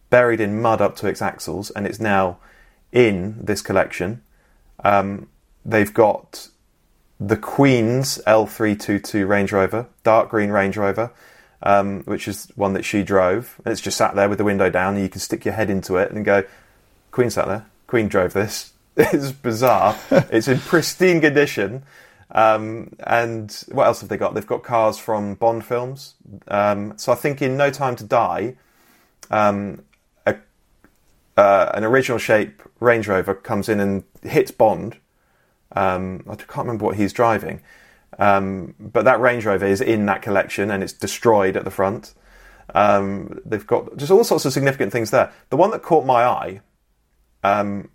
[0.10, 2.38] buried in mud up to its axles, and it's now
[2.92, 4.22] in this collection.
[4.84, 5.28] Um,
[5.66, 6.50] they've got
[7.20, 11.12] the Queen's L322 Range Rover, dark green Range Rover,
[11.64, 13.60] um, which is one that she drove.
[13.66, 15.70] And it's just sat there with the window down, and you can stick your head
[15.70, 16.44] into it and go,
[17.12, 17.66] Queen sat there.
[17.88, 18.74] Queen drove this.
[19.02, 19.98] It's bizarre.
[20.12, 21.84] it's in pristine condition.
[22.32, 24.36] Um, and what else have they got?
[24.36, 26.16] They've got cars from Bond films.
[26.48, 28.56] Um, so I think in No Time to Die,
[29.32, 29.84] um,
[30.26, 30.36] a,
[31.38, 34.98] uh, an original shape Range Rover comes in and hits Bond.
[35.76, 37.62] Um, I can't remember what he's driving,
[38.18, 42.14] um, but that Range Rover is in that collection and it's destroyed at the front.
[42.74, 45.32] Um, they've got just all sorts of significant things there.
[45.50, 46.62] The one that caught my eye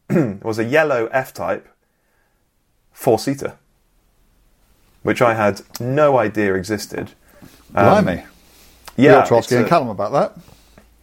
[0.43, 1.69] was a yellow F Type
[2.93, 3.59] four seater,
[5.05, 7.13] which I had no idea existed.
[7.75, 8.25] Um, Blimey.
[8.97, 10.37] yeah, we ought to ask Ian a- Callum about that.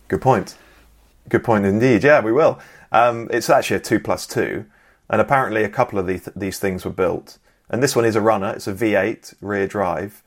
[0.10, 0.58] Good point.
[1.30, 2.04] Good point indeed.
[2.04, 2.60] Yeah, we will.
[2.92, 4.66] Um, it's actually a two plus two,
[5.10, 7.38] and apparently a couple of these, these things were built.
[7.70, 8.52] And this one is a runner.
[8.54, 10.24] It's a V8 rear drive,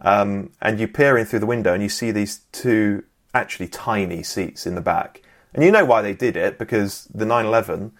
[0.00, 4.22] um, and you peer in through the window and you see these two actually tiny
[4.22, 5.22] seats in the back.
[5.54, 7.92] And you know why they did it because the 911.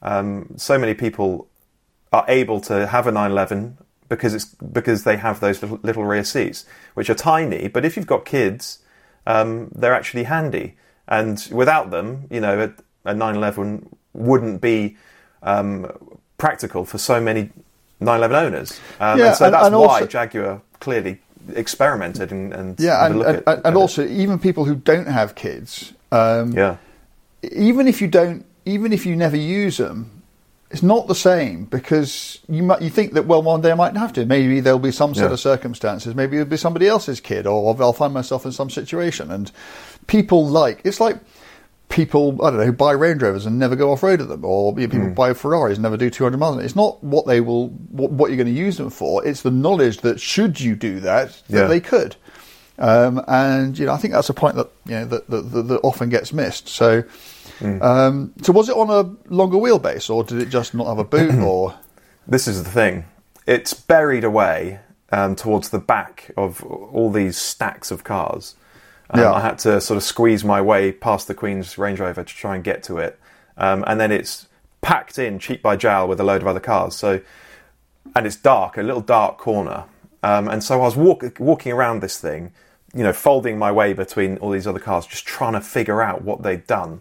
[0.00, 1.48] Um, so many people
[2.12, 6.24] are able to have a 911 because it's because they have those little, little rear
[6.24, 7.68] seats, which are tiny.
[7.68, 8.78] But if you've got kids,
[9.26, 10.76] um, they're actually handy.
[11.06, 12.72] And without them, you know,
[13.04, 14.96] a, a 911 wouldn't be
[15.42, 15.90] um,
[16.38, 17.50] practical for so many
[18.00, 18.80] 911 owners.
[19.00, 21.20] Um, Yeah, and so and- that's and why also- Jaguar clearly
[21.54, 23.76] experimented and, and Yeah, and, look and, at- and, at it.
[23.76, 26.76] also even people who don't have kids, um, yeah,
[27.42, 30.17] even if you don't, even if you never use them,
[30.70, 33.96] it's not the same because you might you think that well one day I might
[33.96, 34.26] have to.
[34.26, 35.32] Maybe there'll be some set Yeah.
[35.32, 36.14] of circumstances.
[36.14, 39.30] Maybe it'll be somebody else's kid, or I'll find myself in some situation.
[39.30, 39.50] And
[40.06, 41.18] people like it's like
[41.88, 44.44] people I don't know who buy Range Rovers and never go off road with them,
[44.44, 46.62] or you know, people buy Ferraris and never do 200 miles.
[46.62, 49.26] It's not what they will what, what you're going to use them for.
[49.26, 51.66] It's the knowledge that should you do that that Yeah.
[51.66, 52.16] they could.
[52.78, 55.62] Um, and you know, I think that's a point that you know that, that, that,
[55.62, 56.68] that often gets missed.
[56.68, 57.02] So,
[57.58, 57.82] Hmm.
[57.82, 61.04] um, so was it on a longer wheelbase, or did it just not have a
[61.04, 61.34] boot?
[61.42, 61.74] or
[62.26, 63.04] This is the thing.
[63.46, 68.54] It's buried away um, towards the back of all these stacks of cars.
[69.10, 69.32] Um, Yeah.
[69.32, 72.54] I had to sort of squeeze my way past the Queen's Range Rover to try
[72.54, 73.18] and get to it.
[73.56, 74.46] Um, and then it's
[74.82, 76.94] packed in cheap by jowl with a load of other cars.
[76.94, 77.20] So,
[78.14, 79.84] and it's dark, a little dark corner.
[80.22, 82.52] Um, and so I was walk, walking around this thing,
[82.94, 86.22] you know, folding my way between all these other cars, just trying to figure out
[86.22, 87.00] what they'd done.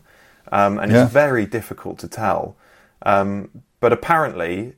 [0.52, 1.04] Um, and Yeah.
[1.04, 2.56] it's very difficult to tell.
[3.04, 4.74] Um, but apparently,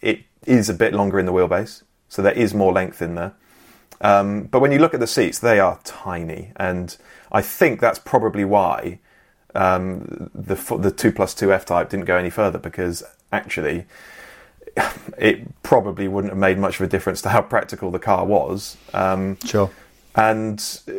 [0.00, 3.32] it is a bit longer in the wheelbase, so there is more length in there.
[4.00, 6.96] Um, but when you look at the seats, they are tiny, and
[7.32, 8.98] I think that's probably why
[9.54, 13.02] um, the the two plus two F Type didn't go any further because
[13.32, 13.86] actually
[15.18, 18.76] it probably wouldn't have made much of a difference to how practical the car was.
[18.92, 19.70] Um, sure,
[20.14, 20.92] and uh,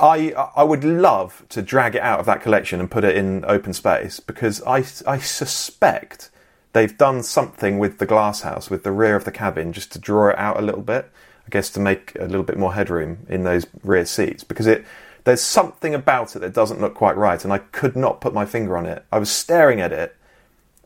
[0.00, 3.44] I I would love to drag it out of that collection and put it in
[3.46, 6.30] open space because I I suspect
[6.72, 9.98] they've done something with the glass house with the rear of the cabin just to
[9.98, 11.10] draw it out a little bit.
[11.46, 14.84] I guess to make a little bit more headroom in those rear seats because it
[15.24, 18.44] there's something about it that doesn't look quite right and I could not put my
[18.44, 19.04] finger on it.
[19.10, 20.16] I was staring at it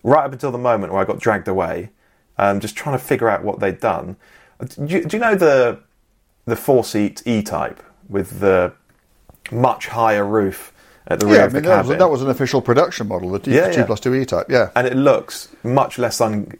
[0.02, 1.90] right up until the moment where I got dragged away,
[2.38, 4.16] um, just trying to figure out what they'd done.
[4.60, 5.80] Do you, do you know the
[6.46, 8.72] the four seat E type with the
[9.52, 10.72] much higher roof
[11.06, 11.42] at the rear yeah.
[11.42, 11.98] I of the mean that was, cabin?
[11.98, 13.86] that was an official production model, the Yeah, two yeah.
[13.86, 14.46] plus two E type.
[14.50, 16.52] Yeah, and it looks much less un,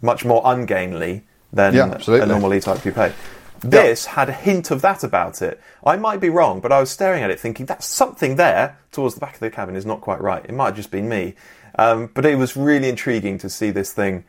[0.00, 3.12] much more ungainly than Yeah, a normal E type coupe.
[3.60, 5.60] This had a hint of that about it.
[5.84, 9.14] I might be wrong, but I was staring at it thinking that's something there towards
[9.14, 10.44] the back of the cabin is not quite right.
[10.44, 11.34] It might have just been me,
[11.76, 14.24] um, but it was really intriguing to see this thing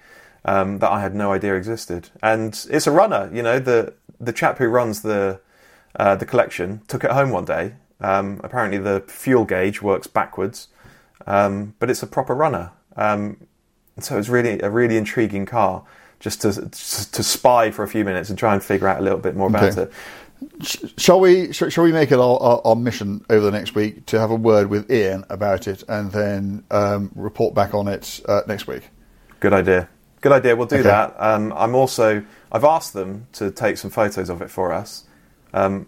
[0.46, 2.10] um, that I had no idea existed.
[2.24, 3.60] And it's a runner, you know.
[3.60, 5.40] The the chap who runs the
[5.96, 7.74] uh, the collection took it home one day.
[8.02, 10.68] Um, apparently, the fuel gauge works backwards,
[11.28, 12.72] um, but it's a proper runner.
[12.96, 13.38] Um,
[14.00, 15.84] so it's really a really intriguing car
[16.20, 19.20] just to to spy for a few minutes and try and figure out a little
[19.20, 19.84] bit more about Okay.
[19.84, 19.92] it.
[20.98, 21.52] Shall we?
[21.52, 24.32] Shall, shall we make it our, our, our mission over the next week to have
[24.32, 28.66] a word with Ian about it, and then um, report back on it uh, next
[28.66, 28.84] week?
[29.42, 29.90] Good idea.
[30.22, 30.56] Good idea.
[30.56, 30.84] We'll do Okay.
[30.84, 31.14] that.
[31.20, 32.24] Um, I'm also
[32.54, 35.04] I've asked them to take some photos of it for us.
[35.54, 35.88] Um,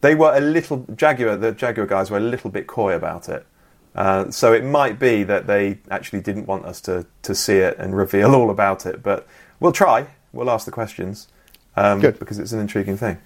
[0.00, 1.36] they were a little Jaguar.
[1.36, 3.46] The Jaguar guys were a little bit coy about it.
[3.94, 7.78] Uh, so it might be that they actually didn't want us to, to see it
[7.78, 9.26] and reveal all about it, but
[9.58, 10.06] we'll try.
[10.32, 11.28] We'll ask the questions
[11.76, 12.18] um, Good.
[12.18, 13.18] because it's an intriguing thing.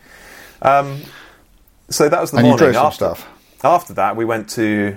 [0.63, 1.03] Um,
[1.89, 2.73] so that was the and you morning.
[2.73, 3.29] some after, stuff.
[3.65, 4.97] after that, we went to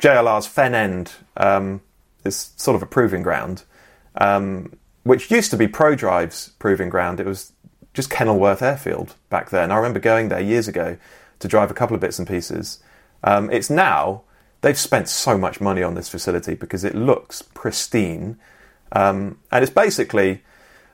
[0.00, 1.12] JLR's Fen End.
[1.36, 1.80] Um,
[2.24, 3.64] it's sort of a proving ground.
[4.14, 7.18] Um, which used to be ProDrive's proving ground.
[7.18, 7.52] It was
[7.98, 9.72] just Kenilworth Airfield back then.
[9.72, 10.96] I remember going there years ago
[11.40, 12.78] to drive a couple of bits and pieces.
[13.24, 14.22] Um, it's now
[14.60, 18.38] they've spent so much money on this facility because it looks pristine,
[18.92, 20.42] um, and it's basically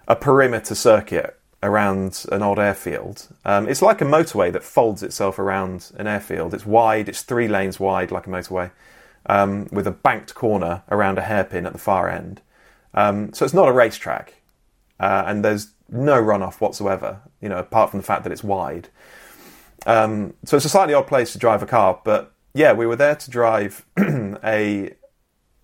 [0.08, 3.28] a perimeter circuit around an old airfield.
[3.44, 6.54] Um, it's like a motorway that folds itself around an airfield.
[6.54, 7.10] It's wide.
[7.10, 8.70] It's three lanes wide, like a motorway,
[9.26, 12.40] um, with a banked corner around a hairpin at the far end.
[12.94, 14.36] Um, so it's not a racetrack,
[14.98, 17.20] uh, and there's no runoff whatsoever.
[17.40, 18.88] You know, apart from the fact that it's wide.
[19.86, 22.96] Um, so it's a slightly odd place to drive a car, but yeah, we were
[22.96, 24.94] there to drive a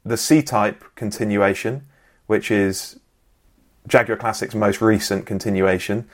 [0.05, 1.87] the C-type continuation,
[2.27, 2.99] which is
[3.87, 6.09] Jaguar Classic's most recent continuation.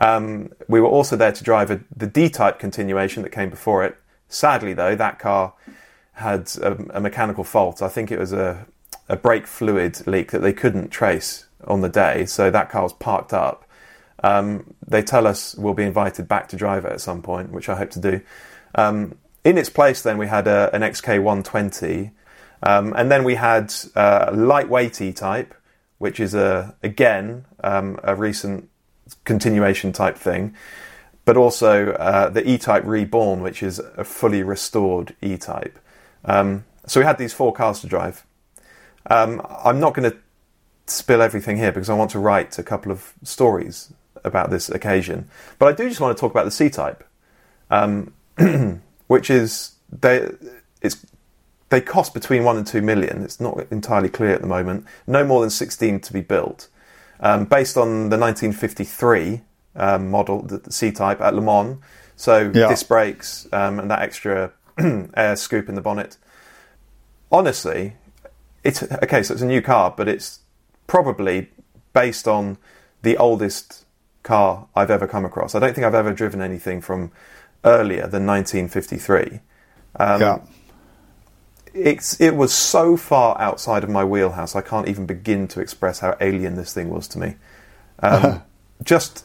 [0.00, 3.96] Um, we were also there to drive a, the D-type continuation that came before it.
[4.28, 5.54] Sadly, though, that car
[6.12, 7.80] had a, a mechanical fault.
[7.80, 8.66] I think it was a,
[9.08, 12.92] a brake fluid leak that they couldn't trace on the day, so that car was
[12.92, 13.64] parked up.
[14.22, 17.68] Um, they tell us we'll be invited back to drive it at some point, which
[17.68, 18.20] I hope to do.
[18.74, 22.10] Um, in its place, then we had a, an XK120,
[22.62, 25.54] um, and then we had uh, a lightweight E type,
[25.98, 28.68] which is a again um, a recent
[29.24, 30.54] continuation type thing,
[31.24, 35.78] but also uh, the E type reborn, which is a fully restored E type.
[36.24, 38.24] Um, so we had these four cars to drive.
[39.10, 40.18] Um, I'm not going to
[40.90, 43.92] spill everything here because I want to write a couple of stories
[44.24, 45.28] about this occasion.
[45.58, 47.04] But I do just want to talk about the C type,
[47.70, 48.12] um,
[49.06, 50.30] which is they
[50.82, 51.04] it's
[51.70, 53.22] they cost between one and two million.
[53.22, 54.86] It's not entirely clear at the moment.
[55.06, 56.68] No more than sixteen to be built,
[57.20, 59.42] um, based on the 1953
[59.76, 61.78] um, model, the C type at Le Mans.
[62.16, 62.68] So Yeah.
[62.68, 64.52] disc brakes um, and that extra
[65.14, 66.16] air scoop in the bonnet.
[67.30, 67.94] Honestly,
[68.64, 69.22] it's okay.
[69.22, 70.40] So it's a new car, but it's
[70.88, 71.50] probably
[71.92, 72.58] based on
[73.02, 73.84] the oldest
[74.24, 75.54] car I've ever come across.
[75.54, 77.12] I don't think I've ever driven anything from
[77.64, 79.40] earlier than 1953.
[79.96, 80.40] Um, yeah.
[81.74, 84.56] It's it was so far outside of my wheelhouse.
[84.56, 87.36] I can't even begin to express how alien this thing was to me.
[88.00, 88.42] Um,
[88.82, 89.24] just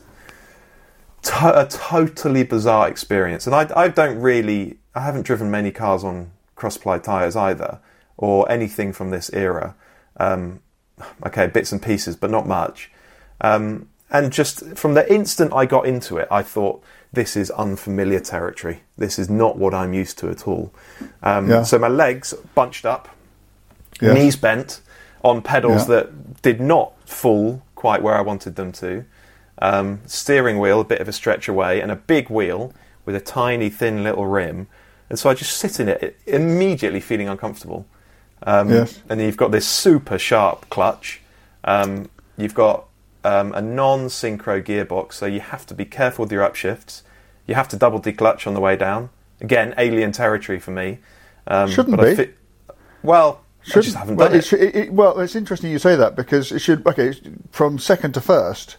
[1.23, 4.77] to- a totally bizarre experience, and I, I don't really.
[4.93, 7.79] I haven't driven many cars on cross-ply tires either,
[8.17, 9.75] or anything from this era.
[10.17, 10.59] Um,
[11.25, 12.91] okay, bits and pieces, but not much.
[13.41, 18.19] Um, and just from the instant I got into it, I thought this is unfamiliar
[18.19, 18.81] territory.
[18.97, 20.73] This is not what I'm used to at all.
[21.21, 21.63] Um, Yeah.
[21.63, 23.09] So my legs bunched up,
[24.01, 24.13] Yes.
[24.15, 24.81] knees bent
[25.23, 25.95] on pedals Yeah.
[25.95, 29.05] that did not fall quite where I wanted them to.
[29.59, 32.73] Um, steering wheel a bit of a stretch away, and a big wheel
[33.05, 34.67] with a tiny, thin little rim.
[35.09, 37.85] And so I just sit in it, immediately feeling uncomfortable.
[38.45, 39.01] Um, Yes.
[39.09, 41.21] And you've got this super sharp clutch.
[41.63, 42.85] Um, you've got
[43.23, 47.03] um, a non-synchro gearbox, so you have to be careful with your upshifts.
[47.47, 49.09] You have to double declutch on the way down.
[49.41, 50.99] Again, alien territory for me.
[51.47, 52.15] Um, Shouldn't I be.
[52.15, 52.37] fit-
[53.01, 54.45] well, Shouldn't- just haven't done it.
[54.45, 56.85] should- it, it- Well, it's interesting you say that because it should.
[56.87, 57.13] Okay,
[57.51, 58.77] from second to first,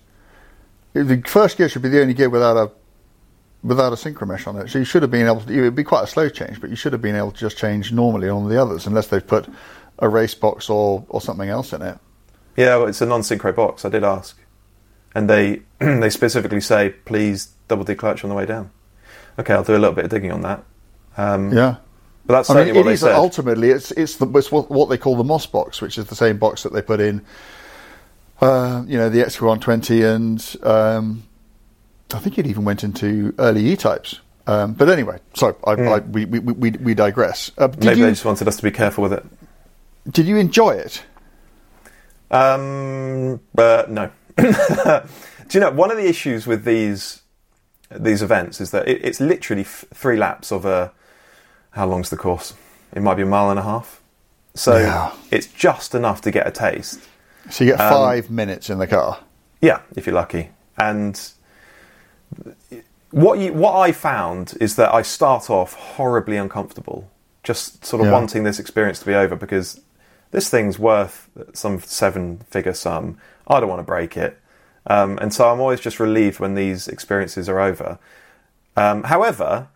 [0.93, 2.71] the first gear should be the only gear without a
[3.65, 4.69] without a synchro mesh on it.
[4.69, 5.53] So you should have been able to.
[5.53, 7.57] It would be quite a slow change, but you should have been able to just
[7.59, 9.49] change normally on the others, unless they've put
[9.99, 11.99] a race box or or something else in it.
[12.57, 13.85] Yeah, well, it's a non-synchro box.
[13.85, 14.39] I did ask,
[15.15, 18.71] and they they specifically say please double declutch on the way down.
[19.39, 20.63] Okay, I'll do a little bit of digging on that.
[21.17, 21.77] Um, Yeah.
[22.27, 23.13] but that's I mean, it they is said.
[23.15, 26.15] ultimately it's it's, the, it's what, what they call the Moss box, which is the
[26.15, 27.25] same box that they put in,
[28.41, 31.23] uh, you know, the XK120, and um,
[32.15, 34.21] I think it even went into early E types.
[34.47, 37.51] Um, but anyway, so I, I, we, we, we, we digress.
[37.57, 37.69] Uh.
[37.79, 39.25] Maybe you they just wanted us to be careful with it.
[40.11, 41.03] did you enjoy it?
[42.31, 44.11] Um, but no.
[44.37, 45.03] Do
[45.53, 47.23] you know one of the issues with these
[47.91, 50.91] these events is that it, it's literally f- three laps of a
[51.71, 52.55] how long's the course?
[52.93, 54.01] It might be a mile and a half.
[54.55, 55.13] So Yeah.
[55.31, 57.01] it's just enough to get a taste.
[57.51, 59.19] So you get Um, five minutes in the car.
[59.61, 60.51] Yeah, if you're lucky.
[60.79, 61.21] And
[63.11, 67.11] what you what I found is that I start off horribly uncomfortable,
[67.43, 68.13] just sort of Yeah.
[68.13, 69.81] wanting this experience to be over because
[70.33, 73.19] this thing's worth some seven figure sum.
[73.47, 74.39] I don't want to break it.
[74.87, 77.99] Um, and so I'm always just relieved when these experiences are over.
[78.77, 79.69] Um, however,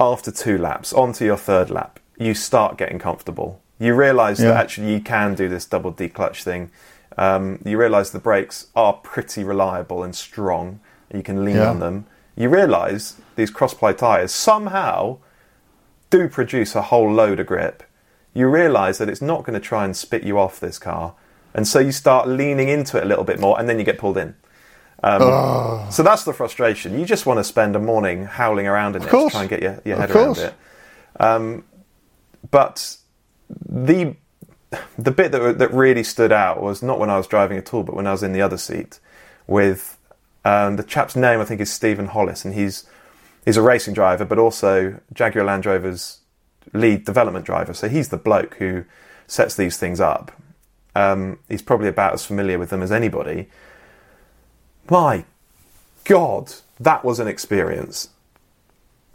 [0.00, 3.60] after two laps, onto your third lap, you start getting comfortable.
[3.78, 6.70] You realise that actually you can do this double declutch thing.
[7.16, 10.80] Um, you realise the brakes are pretty reliable and strong.
[11.14, 11.70] You can lean Yeah.
[11.70, 12.06] on them.
[12.36, 15.18] You realise these cross-ply tyres somehow
[16.10, 17.82] do produce a whole load of grip.
[18.34, 21.14] You realise that it's not going to try and spit you off this car.
[21.56, 23.96] and so you start leaning into it a little bit more, and then you get
[23.96, 24.34] pulled in.
[25.04, 25.20] Um,
[25.92, 26.98] So that's the frustration.
[26.98, 29.62] You just want to spend a morning howling around in it to try and get
[29.62, 30.38] your, your Of head course.
[30.40, 30.54] around it.
[31.20, 31.64] Um,
[32.50, 32.96] but
[33.68, 34.16] the
[34.98, 37.84] the bit that that really stood out was not when I was driving at all,
[37.84, 38.98] but when I was in the other seat
[39.46, 39.93] with
[40.44, 41.40] um, the chap's name.
[41.40, 42.86] I think is Stephen Hollis, and he's
[43.44, 46.20] he's a racing driver, but also Jaguar Land Rover's
[46.72, 47.74] lead development driver.
[47.74, 48.84] So he's the bloke who
[49.26, 50.32] sets these things up.
[50.94, 53.48] Um, he's probably about as familiar with them as anybody.
[54.88, 55.24] My
[56.04, 58.10] God, that was an experience.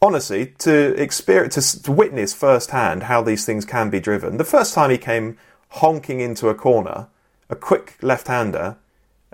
[0.01, 4.38] Honestly, to experience, to, to witness firsthand how these things can be driven.
[4.38, 5.38] The first time he came
[5.69, 7.07] honking into a corner,
[7.49, 8.77] a quick left-hander,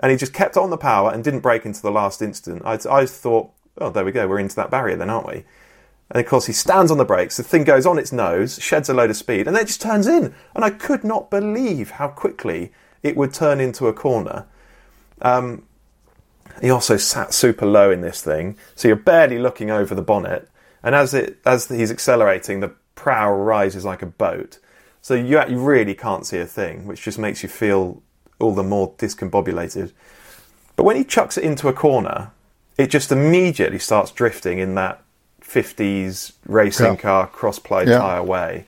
[0.00, 2.62] and he just kept on the power and didn't brake into the last instant.
[2.64, 5.44] I, I thought, oh, there we go, we're into that barrier then, aren't we?
[6.10, 8.88] And of course, he stands on the brakes, the thing goes on its nose, sheds
[8.88, 10.34] a load of speed, and then it just turns in.
[10.54, 12.72] And I could not believe how quickly
[13.02, 14.46] it would turn into a corner.
[15.20, 15.64] Um,
[16.60, 20.48] he also sat super low in this thing, so you're barely looking over the bonnet.
[20.82, 24.58] And as it as he's accelerating, the prow rises like a boat.
[25.02, 28.02] So you you really can't see a thing, which just makes you feel
[28.38, 29.92] all the more discombobulated.
[30.76, 32.30] But when he chucks it into a corner,
[32.76, 35.02] it just immediately starts drifting in that
[35.40, 36.96] 50s racing Yeah.
[36.96, 37.98] car cross-ply Yeah.
[37.98, 38.66] tyre way.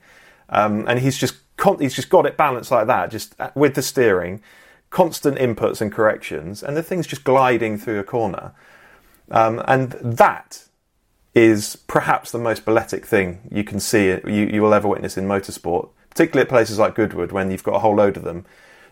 [0.49, 3.75] Um, and he's just con- he's just got it balanced like that, just uh, with
[3.75, 4.41] the steering,
[4.89, 8.53] constant inputs and corrections, and the thing's just gliding through a corner.
[9.29, 10.63] Um, and that
[11.35, 15.27] is perhaps the most balletic thing you can see you, you will ever witness in
[15.27, 18.45] motorsport, particularly at places like Goodwood when you've got a whole load of them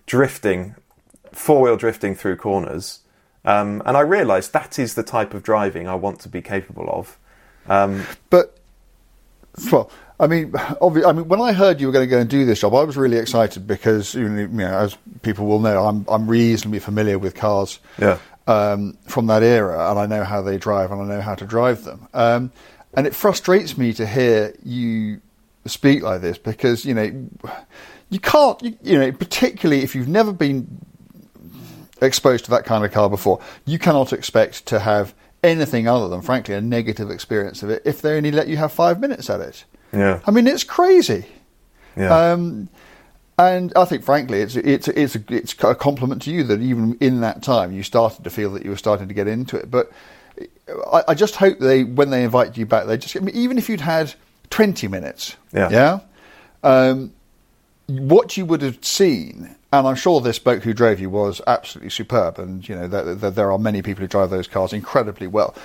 [0.08, 0.76] drifting,
[1.32, 3.00] four wheel drifting through corners.
[3.46, 6.90] Um, and I realised that is the type of driving I want to be capable
[6.90, 7.18] of.
[7.70, 8.58] Um, But
[9.72, 9.90] well,
[10.20, 12.46] I mean, obvi- I mean, when I heard you were going to go and do
[12.46, 15.86] this job, I was really excited because you know, you know, as people will know,
[15.86, 18.18] I'm I'm reasonably familiar with cars Yeah.
[18.48, 21.46] um, from that era, and I know how they drive, and I know how to
[21.46, 22.08] drive them.
[22.14, 22.52] Um,
[22.94, 25.22] and it frustrates me to hear you
[25.66, 27.12] speak like this because you know
[28.10, 30.86] you can't, you, you know, particularly if you've never been
[32.02, 36.22] exposed to that kind of car before, you cannot expect to have anything other than,
[36.22, 39.42] frankly, a negative experience of it if they only let you have five minutes at
[39.42, 39.66] it.
[39.94, 40.20] Yeah.
[40.26, 41.26] I mean, it's crazy.
[41.96, 42.32] Yeah.
[42.32, 42.70] Um,
[43.40, 46.98] and I think, frankly, it's it's it's a, it's a compliment to you that even
[47.00, 49.70] in that time you started to feel that you were starting to get into it.
[49.70, 49.92] But
[50.92, 53.60] I, I just hope they, when they invite you back, they just I mean, even
[53.60, 54.14] if you'd had
[54.50, 55.70] twenty minutes, Yeah.
[55.70, 56.00] yeah,
[56.64, 57.14] um,
[57.88, 61.90] what you would have seen, and I'm sure this bloke who drove you was absolutely
[61.90, 65.28] superb, and you know there, there, there are many people who drive those cars incredibly
[65.28, 65.56] well.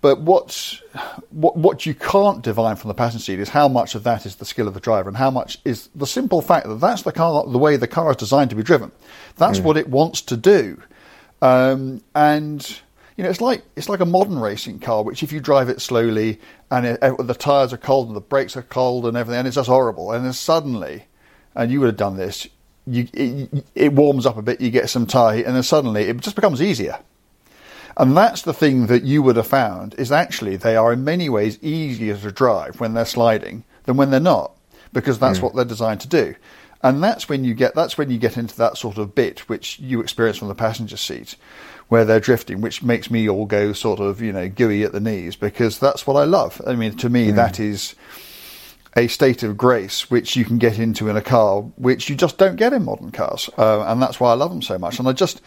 [0.00, 0.82] But what's,
[1.30, 4.36] what what you can't divine from the passenger seat is how much of that is
[4.36, 7.12] the skill of the driver, and how much is the simple fact that that's the
[7.12, 8.92] car, the way the car is designed to be driven.
[9.36, 10.80] That's what it wants to do,
[11.40, 12.80] um, and
[13.16, 15.80] you know it's like it's like a modern racing car, which if you drive it
[15.80, 19.48] slowly and it, the tires are cold and the brakes are cold and everything, and
[19.48, 21.06] it's just horrible, and then suddenly
[21.54, 22.46] and you would have done this.
[22.86, 26.16] You, it, it warms up a bit, you get some heat, and then suddenly it
[26.18, 26.98] just becomes easier.
[27.96, 31.28] And that's the thing that you would have found is actually they are in many
[31.28, 34.52] ways easier to drive when they're sliding than when they're not,
[34.92, 35.44] because that's hmm.
[35.44, 36.34] what they're designed to do.
[36.82, 39.78] And that's when you get that's when you get into that sort of bit which
[39.78, 41.36] you experience from the passenger seat,
[41.88, 45.00] where they're drifting, which makes me all go sort of you know gooey at the
[45.00, 46.60] knees because that's what I love.
[46.66, 47.64] I mean, to me, that hmm.
[47.64, 47.94] is
[48.96, 52.36] a state of grace which you can get into in a car, which you just
[52.38, 54.98] don't get in modern cars, uh, and that's why I love them so much.
[54.98, 55.40] And I just,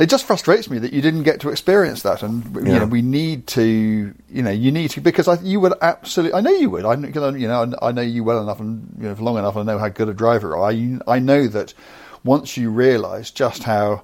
[0.00, 2.22] it just frustrates me that you didn't get to experience that.
[2.24, 2.78] And you Yeah.
[2.80, 6.40] know, we need to, you know, you need to because I, you would absolutely, I
[6.40, 6.84] know you would.
[6.84, 9.56] I, know- you know, I know you well enough and you know, for long enough.
[9.56, 10.70] I know how good a driver you are.
[10.72, 11.72] I, I know that
[12.24, 14.02] once you realise just how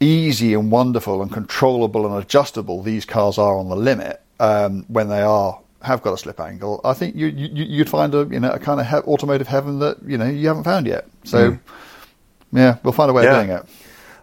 [0.00, 5.08] easy and wonderful and controllable and adjustable these cars are on the limit um, when
[5.08, 6.80] they are have got a slip angle.
[6.84, 9.78] I think you, you you'd find a you know a kind of he- automotive heaven
[9.80, 11.06] that you know you haven't found yet.
[11.24, 11.58] So
[12.52, 13.40] yeah, we'll find a way Yeah.
[13.40, 13.66] of doing it.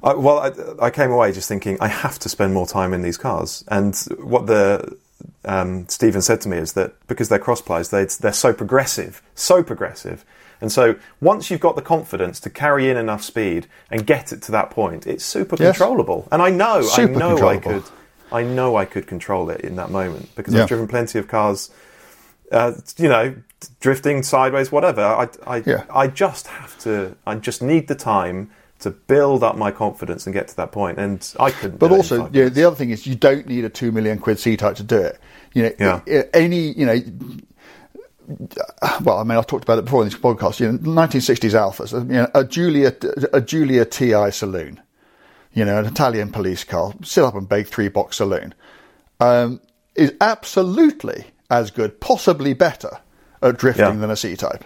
[0.04, 3.02] I, well, I, I came away just thinking I have to spend more time in
[3.02, 3.64] these cars.
[3.70, 4.98] And what the
[5.46, 9.64] um, Stephen said to me is that because they're crossplies, they, they're so progressive, so
[9.64, 10.26] progressive.
[10.60, 14.42] And so once you've got the confidence to carry in enough speed and get it
[14.44, 15.78] to that point, it's super Yes.
[15.78, 16.28] controllable.
[16.32, 17.84] And I know, Super I know I could,
[18.34, 20.64] I know I could control it in that moment because Yeah.
[20.64, 21.70] I've driven plenty of cars,
[22.52, 23.36] uh, you know,
[23.80, 25.02] drifting sideways, whatever.
[25.02, 25.84] I, I, Yeah.
[25.94, 27.16] I just have to.
[27.26, 30.98] I just need the time to build up my confidence and get to that point.
[31.00, 31.80] And I couldn't.
[31.80, 34.40] But do also, yeah, the other thing is you don't need a two million quid
[34.40, 35.20] C type to do it.
[35.54, 36.24] You know, Yeah.
[36.34, 37.00] any you know,
[39.04, 40.60] well, I mean, I've talked about it before in this podcast.
[40.60, 42.94] You know, 1960s Alphas, you know, a Giulia,
[43.34, 44.82] a Giulia TI saloon,
[45.54, 48.54] you know, an Italian police car, sit up and bake three box saloon,
[49.20, 49.60] um,
[49.96, 52.98] is absolutely as good, possibly better
[53.42, 53.92] at drifting Yeah.
[53.96, 54.64] than a C type.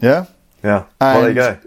[0.00, 0.26] Yeah,
[0.64, 0.84] Yeah.
[1.00, 1.58] well, there you go.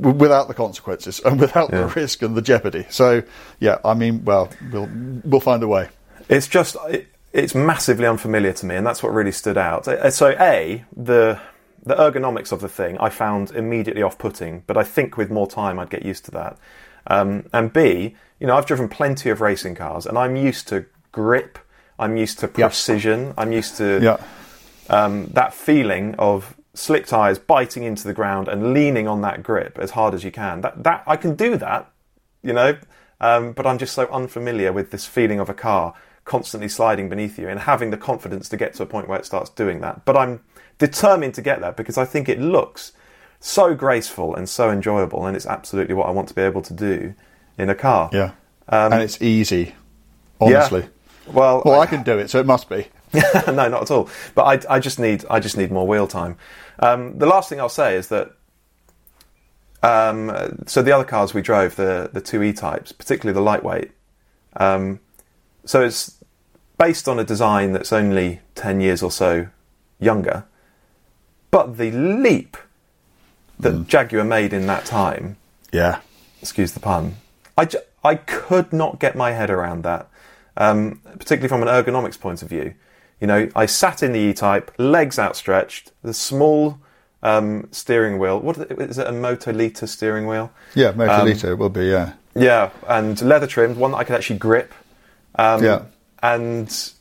[0.00, 1.82] w- without the consequences and without Yeah.
[1.82, 2.86] the risk and the jeopardy.
[2.90, 3.22] So,
[3.60, 4.88] yeah, I mean, well, we'll
[5.24, 5.88] we'll find a way.
[6.28, 9.86] It's just it, it's massively unfamiliar to me, and that's what really stood out.
[9.88, 11.38] Uh, So, a the
[11.84, 15.80] the ergonomics of the thing I found immediately off-putting, but I think with more time
[15.80, 16.56] I'd get used to that.
[17.06, 20.86] Um, and b, you know, I've driven plenty of racing cars, and I'm used to
[21.10, 21.58] grip.
[21.98, 23.34] I'm used to precision.
[23.36, 24.16] I'm used to Yeah,
[24.88, 29.78] um, that feeling of slick tires biting into the ground and leaning on that grip
[29.78, 30.60] as hard as you can.
[30.62, 31.90] That that I can do that,
[32.42, 32.78] you know,
[33.20, 35.94] um, but I'm just so unfamiliar with this feeling of a car
[36.24, 39.26] constantly sliding beneath you and having the confidence to get to a point where it
[39.26, 40.04] starts doing that.
[40.04, 40.40] But I'm
[40.78, 42.92] determined to get there because I think it looks
[43.44, 46.72] so graceful and so enjoyable, and it's absolutely what I want to be able to
[46.72, 47.14] do
[47.58, 48.08] in a car.
[48.12, 48.30] yeah,
[48.68, 49.74] Um, and it's easy,
[50.40, 50.46] Yeah.
[50.58, 50.86] honestly.
[51.26, 52.86] Well, Well, I can do it, so it must be.
[53.46, 54.08] no, not at all.
[54.36, 56.36] But I, I just need I just need more wheel time.
[56.78, 58.30] Um, the last thing I'll say is that
[59.82, 63.90] um, so the other cars we drove, the the two E types, particularly the lightweight.
[64.56, 65.00] Um,
[65.64, 66.18] so it's
[66.78, 69.48] based on a design that's only ten years or so
[69.98, 70.44] younger,
[71.50, 72.56] but the leap
[73.62, 75.36] that Jaguar made in that time
[75.72, 76.00] Yeah,
[76.40, 77.16] excuse the pun.
[77.56, 80.08] I, ju- I could not get my head around that,
[80.56, 82.74] um, particularly from an ergonomics point of view.
[83.20, 86.78] You know, I sat in the E-Type, legs outstretched, the small
[87.22, 88.40] um, steering wheel.
[88.40, 89.06] What is it, is it?
[89.06, 90.50] A Moto-Lita steering wheel?
[90.74, 91.86] yeah, Um, Moto-Lita it will be.
[91.86, 94.74] Yeah, Yeah, and leather trimmed, one that I could actually grip.
[95.36, 95.82] Um, Yeah.
[96.22, 96.92] And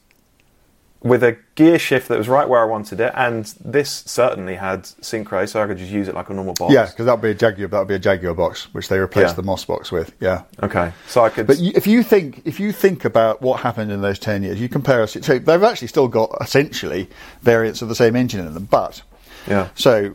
[1.04, 4.84] with a gear shift that was right where I wanted it, and this certainly had
[4.84, 6.72] synchro, so I could just use it like a normal box.
[6.72, 7.68] yeah, because that'd be a Jaguar.
[7.70, 9.36] That'll be a Jaguar box, which they replaced Yeah.
[9.38, 10.14] the Moss box with.
[10.20, 10.44] Yeah.
[10.62, 11.48] Okay, so I could.
[11.48, 14.70] But if you think if you think about what happened in those ten years, you
[14.70, 15.18] compare us.
[15.22, 17.10] So they've actually still got essentially
[17.42, 19.02] variants of the same engine in them, but
[19.48, 19.70] yeah.
[19.74, 20.14] So,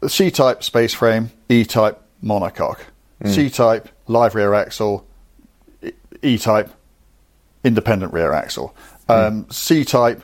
[0.00, 2.80] the C type space frame, E type monocoque,
[3.24, 3.28] mm.
[3.34, 5.06] C type live rear axle,
[6.22, 6.68] E type
[7.64, 8.74] independent rear axle,
[9.08, 10.22] um, C type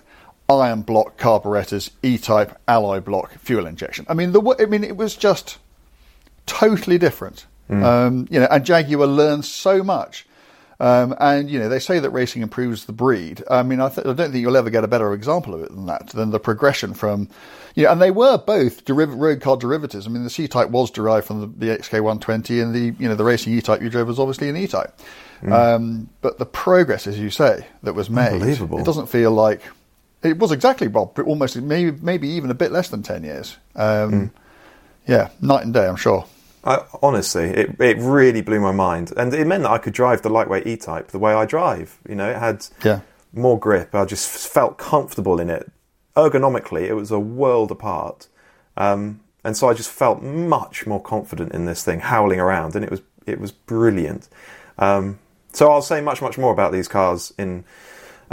[0.48, 4.06] iron block carburetors, E type alloy block fuel injection.
[4.08, 5.58] I mean, the I mean, it was just
[6.46, 7.46] totally different.
[7.70, 10.26] Um, you know, and Jaguar learned so much.
[10.80, 13.42] Um, and you know they say that racing improves the breed.
[13.50, 15.70] I mean, I, th- I don't think you'll ever get a better example of it
[15.70, 16.08] than that.
[16.08, 17.28] Than the progression from,
[17.76, 20.06] you know, and they were both deriv- road car derivatives.
[20.06, 23.14] I mean, the C Type was derived from the, the XK120, and the you know
[23.14, 24.92] the racing E Type you drove was obviously an E Type.
[25.50, 28.78] Um, but the progress, as you say, that was made, Unbelievable.
[28.80, 29.60] it doesn't feel like
[30.22, 33.56] it was exactly well, almost maybe maybe even a bit less than ten years.
[33.76, 34.30] Um,
[35.06, 36.24] Yeah, night and day, I'm sure.
[36.64, 40.22] I, honestly, it, it really blew my mind, and it meant that I could drive
[40.22, 41.98] the lightweight E-Type the way I drive.
[42.08, 43.00] You know, it had Yeah.
[43.32, 43.94] more grip.
[43.94, 45.70] I just felt comfortable in it.
[46.16, 48.28] Ergonomically, it was a world apart,
[48.76, 52.84] um, and so I just felt much more confident in this thing, howling around, and
[52.84, 54.28] it was it was brilliant.
[54.78, 55.18] Um,
[55.52, 57.64] so I'll say much much more about these cars in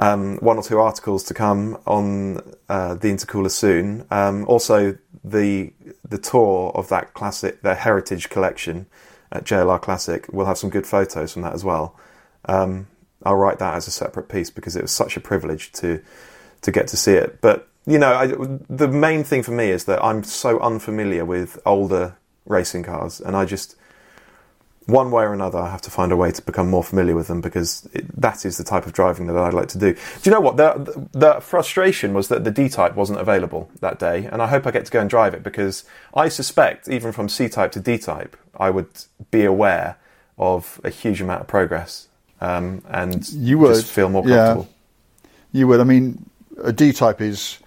[0.01, 4.05] um, one or two articles to come on uh, the intercooler soon.
[4.09, 5.71] Um, also, the
[6.07, 8.87] the tour of that classic, the heritage collection
[9.31, 11.95] at JLR Classic, we'll have some good photos from that as well.
[12.45, 12.87] Um,
[13.23, 16.01] I'll write that as a separate piece because it was such a privilege to
[16.61, 17.39] to get to see it.
[17.39, 18.27] But you know, I,
[18.69, 23.35] the main thing for me is that I'm so unfamiliar with older racing cars, and
[23.35, 23.75] I just
[24.91, 27.27] one way or another, I have to find a way to become more familiar with
[27.27, 29.93] them because it, that is the type of driving that I'd like to do.
[29.93, 30.57] Do you know what?
[30.57, 34.67] The, the frustration was that the D type wasn't available that day, and I hope
[34.67, 35.83] I get to go and drive it because
[36.13, 38.89] I suspect, even from C type to D type, I would
[39.31, 39.97] be aware
[40.37, 42.07] of a huge amount of progress
[42.41, 44.53] um, and You would, just feel more yeah.
[44.53, 44.73] comfortable.
[45.51, 45.79] You would.
[45.79, 46.25] I mean,
[46.63, 47.59] a D type is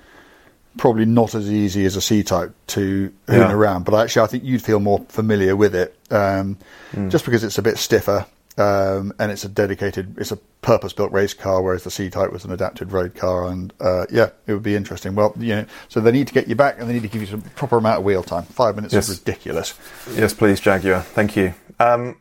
[0.76, 3.52] probably not as easy as a C type to hoon Yeah.
[3.52, 6.58] around, but actually, I think you'd feel more familiar with it, um,
[6.92, 7.08] Hmm.
[7.10, 8.24] just because it's a bit stiffer
[8.56, 12.44] um, and it's a dedicated, it's a purpose-built race car, whereas the C type was
[12.44, 13.48] an adapted road car.
[13.48, 15.16] And uh, yeah, it would be interesting.
[15.16, 17.20] Well, you know, so they need to get you back and they need to give
[17.20, 18.44] you some proper amount of wheel time.
[18.44, 19.08] Five minutes Yes.
[19.08, 19.74] is ridiculous.
[20.14, 21.00] Yes, please, Jaguar.
[21.00, 21.52] Thank you.
[21.80, 22.16] Um,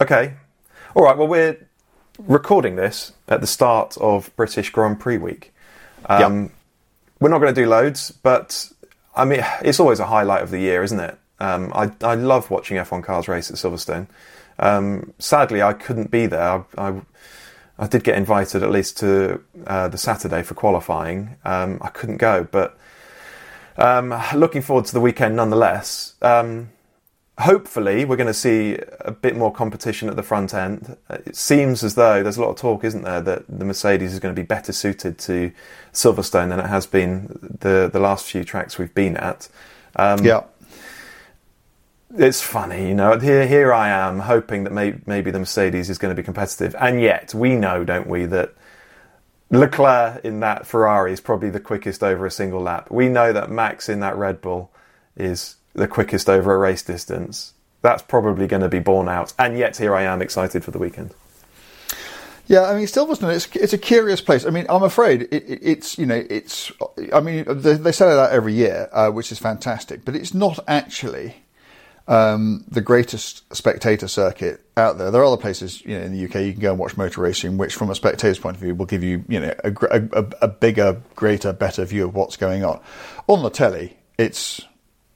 [0.00, 0.34] okay.
[0.94, 1.16] All right.
[1.16, 1.56] Well, we're
[2.18, 5.54] recording this at the start of British Grand Prix week.
[6.06, 6.50] Um,
[7.20, 8.70] We're not going to do loads, but
[9.14, 11.16] I mean, it's always a highlight of the year, isn't it?
[11.40, 14.08] Um, I, I love watching F1 cars race at Silverstone.
[14.58, 16.42] Um, sadly, I couldn't be there.
[16.42, 17.00] I, I,
[17.78, 21.36] I did get invited at least to uh, the Saturday for qualifying.
[21.44, 22.76] Um, I couldn't go, but
[23.76, 26.14] Um, looking forward to the weekend nonetheless.
[26.20, 26.70] Um,
[27.38, 30.96] hopefully, we're going to see a bit more competition at the front end.
[31.08, 34.18] It seems as though there's a lot of talk, isn't there, that the Mercedes is
[34.18, 35.52] going to be better suited to
[35.92, 39.48] Silverstone than it has been the the last few tracks we've been at.
[39.94, 40.42] Um, yeah.
[42.16, 43.18] It's funny, you know.
[43.18, 46.74] Here, here I am hoping that may, maybe the Mercedes is going to be competitive,
[46.80, 48.54] and yet we know, don't we, that
[49.50, 52.90] Leclerc in that Ferrari is probably the quickest over a single lap.
[52.90, 54.70] We know that Max in that Red Bull
[55.16, 57.52] is the quickest over a race distance.
[57.82, 60.78] That's probably going to be borne out, and yet here I am excited for the
[60.78, 61.14] weekend.
[62.46, 63.34] Yeah, I mean Silverstone.
[63.34, 64.46] It's it's a curious place.
[64.46, 66.72] I mean, I'm afraid it, it, it's you know it's.
[67.12, 70.32] I mean, they, they sell it out every year, uh, which is fantastic, but it's
[70.32, 71.36] not actually
[72.08, 75.10] um, the greatest spectator circuit out there.
[75.10, 77.20] There are other places, you know, in the UK you can go and watch motor
[77.20, 80.26] racing, which, from a spectator's point of view, will give you, you know, a, a,
[80.42, 82.80] a bigger, greater, better view of what's going on.
[83.26, 84.62] On the telly, it's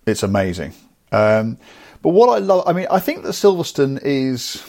[0.06, 0.74] it's amazing.
[1.10, 1.58] Um,
[2.02, 4.62] but what I love, I mean, I think that Silverstone is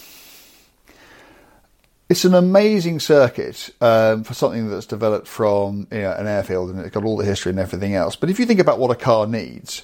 [2.09, 6.79] it's an amazing circuit um, for something that's developed from you know, an airfield and
[6.79, 8.15] it's got all the history and everything else.
[8.15, 9.81] But if you think about what a car needs,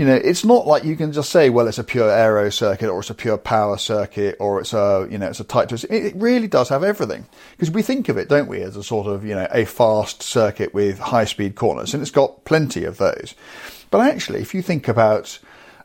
[0.00, 2.88] you know, it's not like you can just say, well, it's a pure aero circuit
[2.88, 5.84] or it's a pure power circuit or it's a, you know, it's a tight twist.
[5.90, 9.06] It really does have everything because we think of it, don't we, as a sort
[9.08, 12.96] of, you know, a fast circuit with high speed corners and it's got plenty of
[12.96, 13.34] those.
[13.90, 15.38] But actually, if you think about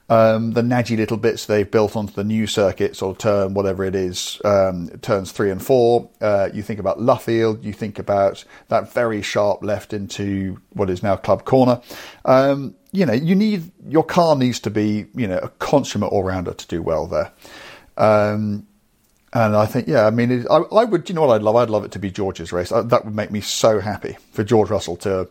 [0.07, 3.95] um, the nadgy little bits they've built onto the new circuits or turn, whatever it
[3.95, 6.09] is, um, turns three and four.
[6.21, 11.01] Uh, you think about Luffield, you think about that very sharp left into what is
[11.01, 11.81] now Club Corner.
[12.23, 16.23] Um, you know, you need your car needs to be, you know, a consummate all
[16.23, 17.31] rounder to do well there.
[17.97, 18.67] Um,
[19.33, 21.57] and I think, yeah, I mean, it, I, I, would, you know what I'd love?
[21.57, 22.71] I'd love it to be George's race.
[22.71, 25.27] I, that would make me so happy for George Russell to,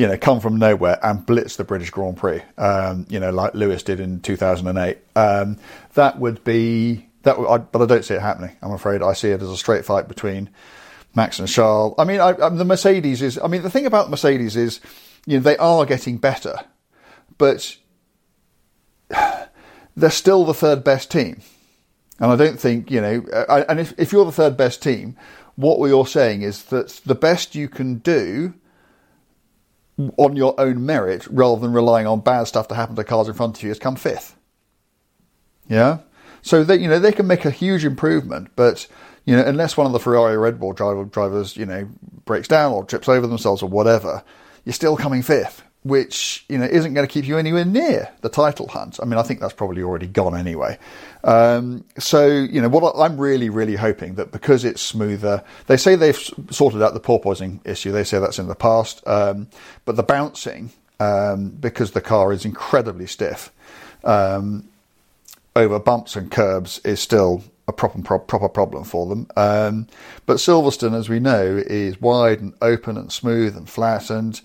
[0.00, 3.54] you know, come from nowhere and blitz the British Grand Prix, um, you know, like
[3.54, 4.98] Lewis did in 2008.
[5.14, 5.58] Um,
[5.94, 7.36] that would be, that.
[7.36, 9.02] I, but I don't see it happening, I'm afraid.
[9.02, 10.50] I see it as a straight fight between
[11.14, 11.94] Max and Charles.
[11.98, 14.80] I mean, I, the Mercedes is, I mean, the thing about Mercedes is,
[15.26, 16.56] you know, they are getting better
[17.40, 17.78] but
[19.96, 21.40] they're still the third best team.
[22.20, 25.16] And I don't think, you know, and if, if you're the third best team,
[25.56, 28.52] what we are all saying is that the best you can do
[30.16, 33.34] on your own merit rather than relying on bad stuff to happen to cars in
[33.34, 34.36] front of you has come fifth.
[35.68, 35.98] Yeah?
[36.42, 38.86] So they, you know, they can make a huge improvement, but,
[39.24, 41.88] you know, unless one of the Ferrari Red Bull driver, drivers, you know,
[42.24, 44.24] breaks down or trips over themselves or whatever,
[44.64, 48.28] you're still coming fifth which you know isn't going to keep you anywhere near the
[48.28, 48.98] title hunt.
[49.00, 50.78] I mean, I think that's probably already gone anyway.
[51.24, 55.96] Um, so you know, what I'm really, really hoping that because it's smoother, they say
[55.96, 56.18] they've
[56.50, 57.92] sorted out the porpoising issue.
[57.92, 59.48] They say that's in the past, um,
[59.84, 63.50] but the bouncing um, because the car is incredibly stiff
[64.04, 64.68] um,
[65.56, 69.26] over bumps and curbs is still a proper proper problem for them.
[69.36, 69.86] Um,
[70.26, 74.40] but Silverstone, as we know, is wide and open and smooth and flat and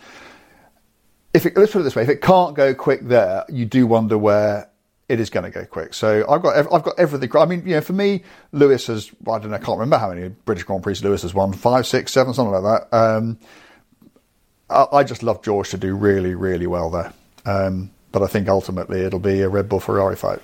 [1.36, 3.86] if it, let's put it this way, if it can't go quick there, you do
[3.86, 4.70] wonder where
[5.10, 5.94] it is going to go quick.
[5.94, 7.30] So I've got I've got everything.
[7.36, 8.24] I mean, you know, for me,
[8.54, 11.34] Lewis has I don't know, I can't remember how many British Grand Prix Lewis has
[11.34, 12.98] won, five, six, seven, something like that.
[12.98, 13.38] Um,
[14.70, 17.14] I, I, just love George to do really, really well there.
[17.46, 20.42] Um, but I think ultimately it'll be a Red Bull Ferrari fight.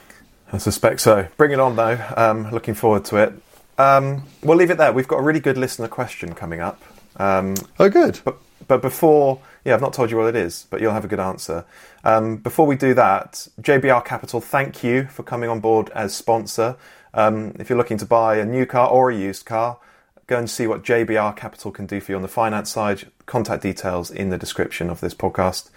[0.51, 1.27] I suspect so.
[1.37, 1.97] Bring it on though.
[2.17, 3.33] Um, looking forward to it.
[3.77, 4.91] Um, we'll leave it there.
[4.91, 6.83] We've got a really good listener question coming up.
[7.15, 8.19] Um, oh, good.
[8.23, 8.37] But
[8.68, 11.20] but before yeah, I've not told you what it is, but you'll have a good
[11.20, 11.66] answer.
[12.03, 16.78] Um, before we do that, JBR Capital, thank you for coming on board as sponsor.
[17.14, 19.78] Um, if you're looking to buy a new car or a used car,
[20.26, 23.12] go and see what JBR Capital can do for you on the finance side.
[23.28, 25.70] Contact details in the description of this podcast.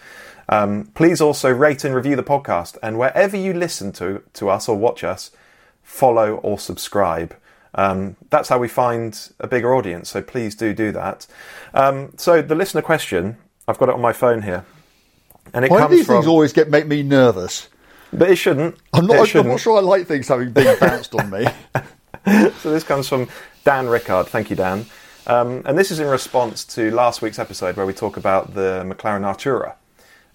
[0.48, 4.68] Um, please also rate and review the podcast, and wherever you listen to to us
[4.68, 5.30] or watch us,
[5.82, 7.36] follow or subscribe.
[7.74, 10.08] Um, that's how we find a bigger audience.
[10.08, 11.26] So please do do that.
[11.72, 14.64] Um, so the listener question I've got it on my phone here,
[15.52, 17.68] and it Why comes do these from, things always get make me nervous?
[18.12, 18.76] But it shouldn't.
[18.92, 19.26] I'm not.
[19.26, 19.46] Shouldn't.
[19.46, 21.46] I'm not sure I like things having been bounced on me.
[22.60, 23.28] so this comes from
[23.64, 24.28] Dan Rickard.
[24.28, 24.86] Thank you, Dan.
[25.26, 28.84] Um, and this is in response to last week's episode where we talk about the
[28.86, 29.74] McLaren Artura.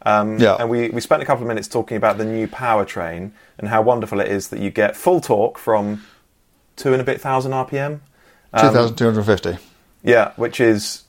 [0.02, 0.56] Um, yeah.
[0.56, 3.82] And we, we spent a couple of minutes talking about the new powertrain and how
[3.82, 6.04] wonderful it is that you get full torque from
[6.80, 8.00] two and a bit thousand RPM.
[8.54, 9.58] Um, 2,250.
[10.02, 11.04] Yeah, which is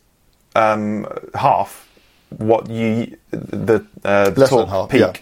[0.55, 1.89] um, half
[2.31, 5.13] what you the, uh, the torque half, peak yeah.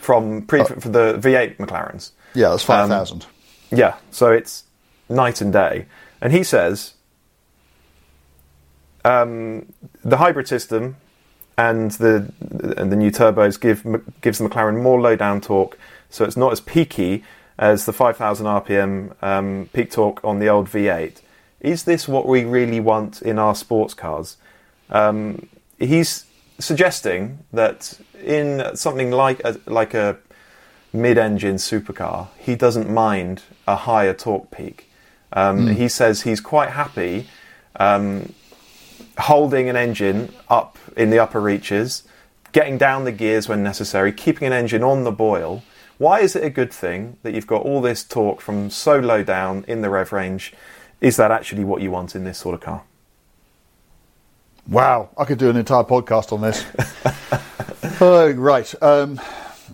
[0.00, 2.12] from pre, uh, for the V8 McLarens.
[2.34, 3.24] Yeah, that's five thousand.
[3.24, 4.64] Um, yeah, so it's
[5.08, 5.86] night and day.
[6.20, 6.94] And he says
[9.04, 9.72] um,
[10.04, 10.96] the hybrid system
[11.56, 12.32] and the
[12.76, 13.84] and the new turbos give
[14.20, 15.78] gives the McLaren more low down torque,
[16.10, 17.24] so it's not as peaky
[17.58, 21.20] as the 5,000 RPM um, peak torque on the old V8.
[21.60, 24.36] Is this what we really want in our sports cars?
[24.90, 25.48] Um,
[25.78, 26.24] he's
[26.58, 30.18] suggesting that in something like a, like a
[30.92, 34.88] mid-engine supercar, he doesn't mind a higher torque peak.
[35.32, 35.74] Um, mm.
[35.74, 37.26] He says he's quite happy
[37.76, 38.32] um,
[39.18, 42.04] holding an engine up in the upper reaches,
[42.52, 45.62] getting down the gears when necessary, keeping an engine on the boil.
[45.98, 49.24] Why is it a good thing that you've got all this torque from so low
[49.24, 50.52] down in the rev range?
[51.00, 52.84] Is that actually what you want in this sort of car?
[54.68, 56.64] Wow, I could do an entire podcast on this.
[58.00, 58.74] oh, right.
[58.82, 59.20] Um,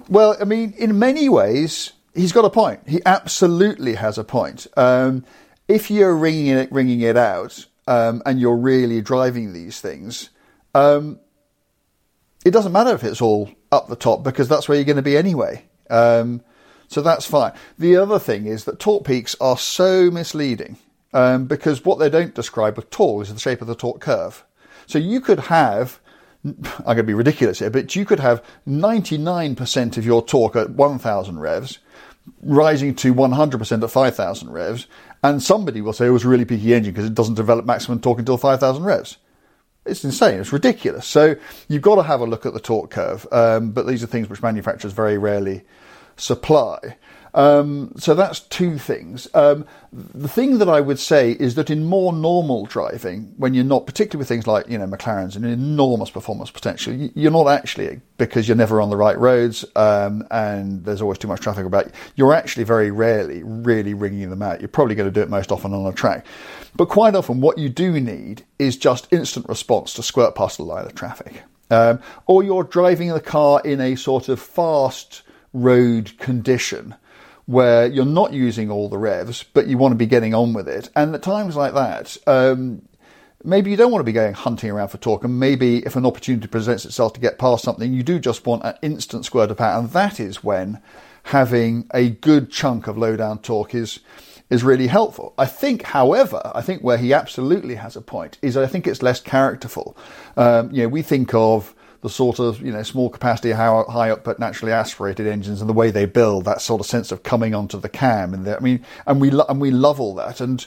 [0.09, 2.81] well, I mean, in many ways, he's got a point.
[2.89, 4.67] He absolutely has a point.
[4.77, 5.25] Um,
[5.69, 10.31] if you're ringing it, ringing it out, um, and you're really driving these things,
[10.75, 11.19] um,
[12.45, 15.03] it doesn't matter if it's all up the top because that's where you're going to
[15.03, 15.65] be anyway.
[15.91, 16.43] Um,
[16.89, 17.53] so that's fine.
[17.79, 20.77] The other thing is that torque peaks are so misleading
[21.13, 24.45] um, because what they don't describe at all is the shape of the torque curve.
[24.87, 26.01] So you could have,
[26.45, 30.71] I'm going to be ridiculous here, but you could have 99% of your torque at
[30.71, 31.79] 1000 revs
[32.43, 34.87] rising to 100% at 5000 revs,
[35.23, 38.01] and somebody will say it was a really peaky engine because it doesn't develop maximum
[38.01, 39.19] torque until 5000 revs.
[39.87, 40.41] It's insane.
[40.41, 41.07] It's ridiculous.
[41.07, 41.37] So
[41.69, 43.27] you've got to have a look at the torque curve.
[43.31, 45.63] Um, but these are things which manufacturers very rarely
[46.17, 46.97] supply.
[47.35, 49.27] Um, so that's two things.
[49.35, 53.65] Um, the thing that I would say is that in more normal driving, when you're
[53.65, 58.01] not, particularly with things like you know McLarens and enormous performance potential, you're not actually
[58.19, 61.91] because you're never on the right roads um, and there's always too much traffic about.
[62.15, 64.61] You're actually very rarely really ringing them out.
[64.61, 66.25] You're probably going to do it most often on a track,
[66.77, 70.63] but quite often what you do need is just instant response to squirt past the
[70.63, 75.23] line of traffic, um, or you're driving the car in a sort of fast
[75.53, 76.95] road condition
[77.47, 80.69] where you're not using all the revs, but you want to be getting on with
[80.69, 80.89] it.
[80.97, 82.83] And at times like that, um,
[83.43, 86.07] maybe you don't want to be going hunting around for torque, and maybe if an
[86.07, 89.59] opportunity presents itself to get past something, you do just want an instant squirt of
[89.59, 90.81] power, and that is when
[91.25, 94.01] having a good chunk of low down torque is
[94.51, 95.33] is really helpful.
[95.39, 99.03] I think, however, I think where he absolutely has a point is I think it's
[99.03, 99.97] less characterful.
[100.37, 101.75] Um, you know, we think of
[102.05, 105.91] the sort of you know small capacity, high output, naturally aspirated engines and the way
[105.91, 108.35] they build that sort of sense of coming onto the cam.
[108.35, 110.39] And I mean, and we lo- and we love all that.
[110.39, 110.61] And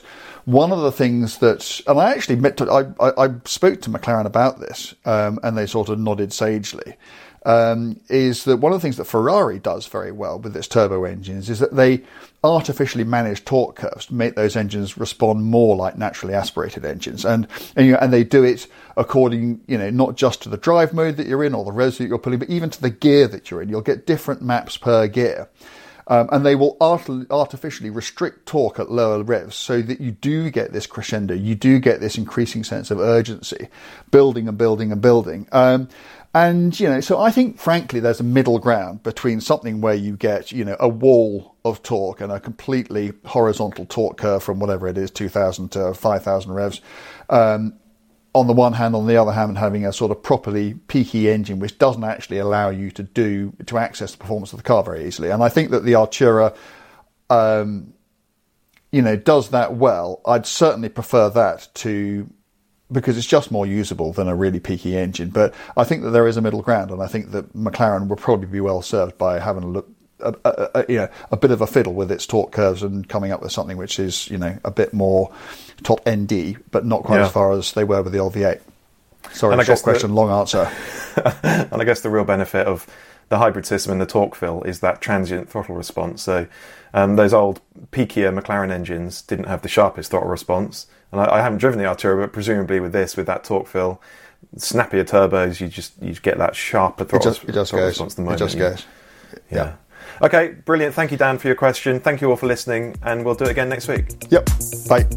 [0.46, 3.92] one of the things that, and I actually met, to, I, I, I spoke to
[3.92, 6.96] McLaren about this, um, and they sort of nodded sagely
[7.48, 11.06] um, is that one of the things that Ferrari does very well with its turbo
[11.06, 12.04] engines is that they
[12.44, 17.48] artificially manage torque curves to make those engines respond more like naturally aspirated engines, and
[17.78, 18.68] and, you know, and they do it
[18.98, 21.98] according, you know, not just to the drive mode that you're in or the revs
[22.00, 23.70] that you're pulling, but even to the gear that you're in.
[23.70, 25.48] You'll get different maps per gear.
[26.10, 30.50] Um, and they will art- artificially restrict torque at lower revs so that you do
[30.50, 33.68] get this crescendo, you do get this increasing sense of urgency,
[34.10, 35.50] building and building and building.
[35.52, 35.90] Um,
[36.34, 40.16] and, you know, so I think, frankly, there's a middle ground between something where you
[40.16, 44.88] get, you know, a wall of torque and a completely horizontal torque curve from whatever
[44.88, 46.82] it is, 2000 to 5000 revs.
[47.30, 47.74] Um,
[48.34, 51.60] on the one hand, on the other hand, having a sort of properly peaky engine,
[51.60, 55.08] which doesn't actually allow you to do, to access the performance of the car very
[55.08, 55.30] easily.
[55.30, 56.56] And I think that the Artura,
[57.32, 57.94] um,
[58.92, 60.22] you know, does that well.
[60.26, 62.30] I'd certainly prefer that to
[62.92, 65.30] because it's just more usable than a really peaky engine.
[65.30, 68.16] But I think that there is a middle ground, and I think that McLaren will
[68.16, 69.90] probably be well served by having a look.
[70.20, 73.08] A, a, a, you know, a bit of a fiddle with its torque curves and
[73.08, 75.32] coming up with something which is, you know, a bit more
[75.84, 77.26] top ND, but not quite yeah.
[77.26, 78.60] as far as they were with the LV8.
[79.32, 80.72] Sorry, and short question, the, long answer.
[81.44, 82.88] and I guess the real benefit of
[83.30, 86.24] the hybrid system and the torque fill is that transient throttle response.
[86.24, 86.48] So
[86.96, 87.62] um, those old
[87.92, 91.86] peakier McLaren engines didn't have the sharpest throttle response and I, I, haven't driven the
[91.86, 94.02] Artura, but presumably with this, with that torque fill,
[94.58, 98.16] snappier turbos, you just you get that sharper throttle, it just, it just throttle response.
[98.16, 98.86] The moment, it just goes.
[99.50, 99.58] Yeah.
[99.58, 99.76] yeah.
[100.22, 100.96] Okay, brilliant.
[100.96, 102.00] Thank you, Dan, for your question.
[102.00, 104.26] Thank you all for listening, and we'll do it again next week.
[104.30, 104.50] Yep.
[104.90, 105.08] Bye.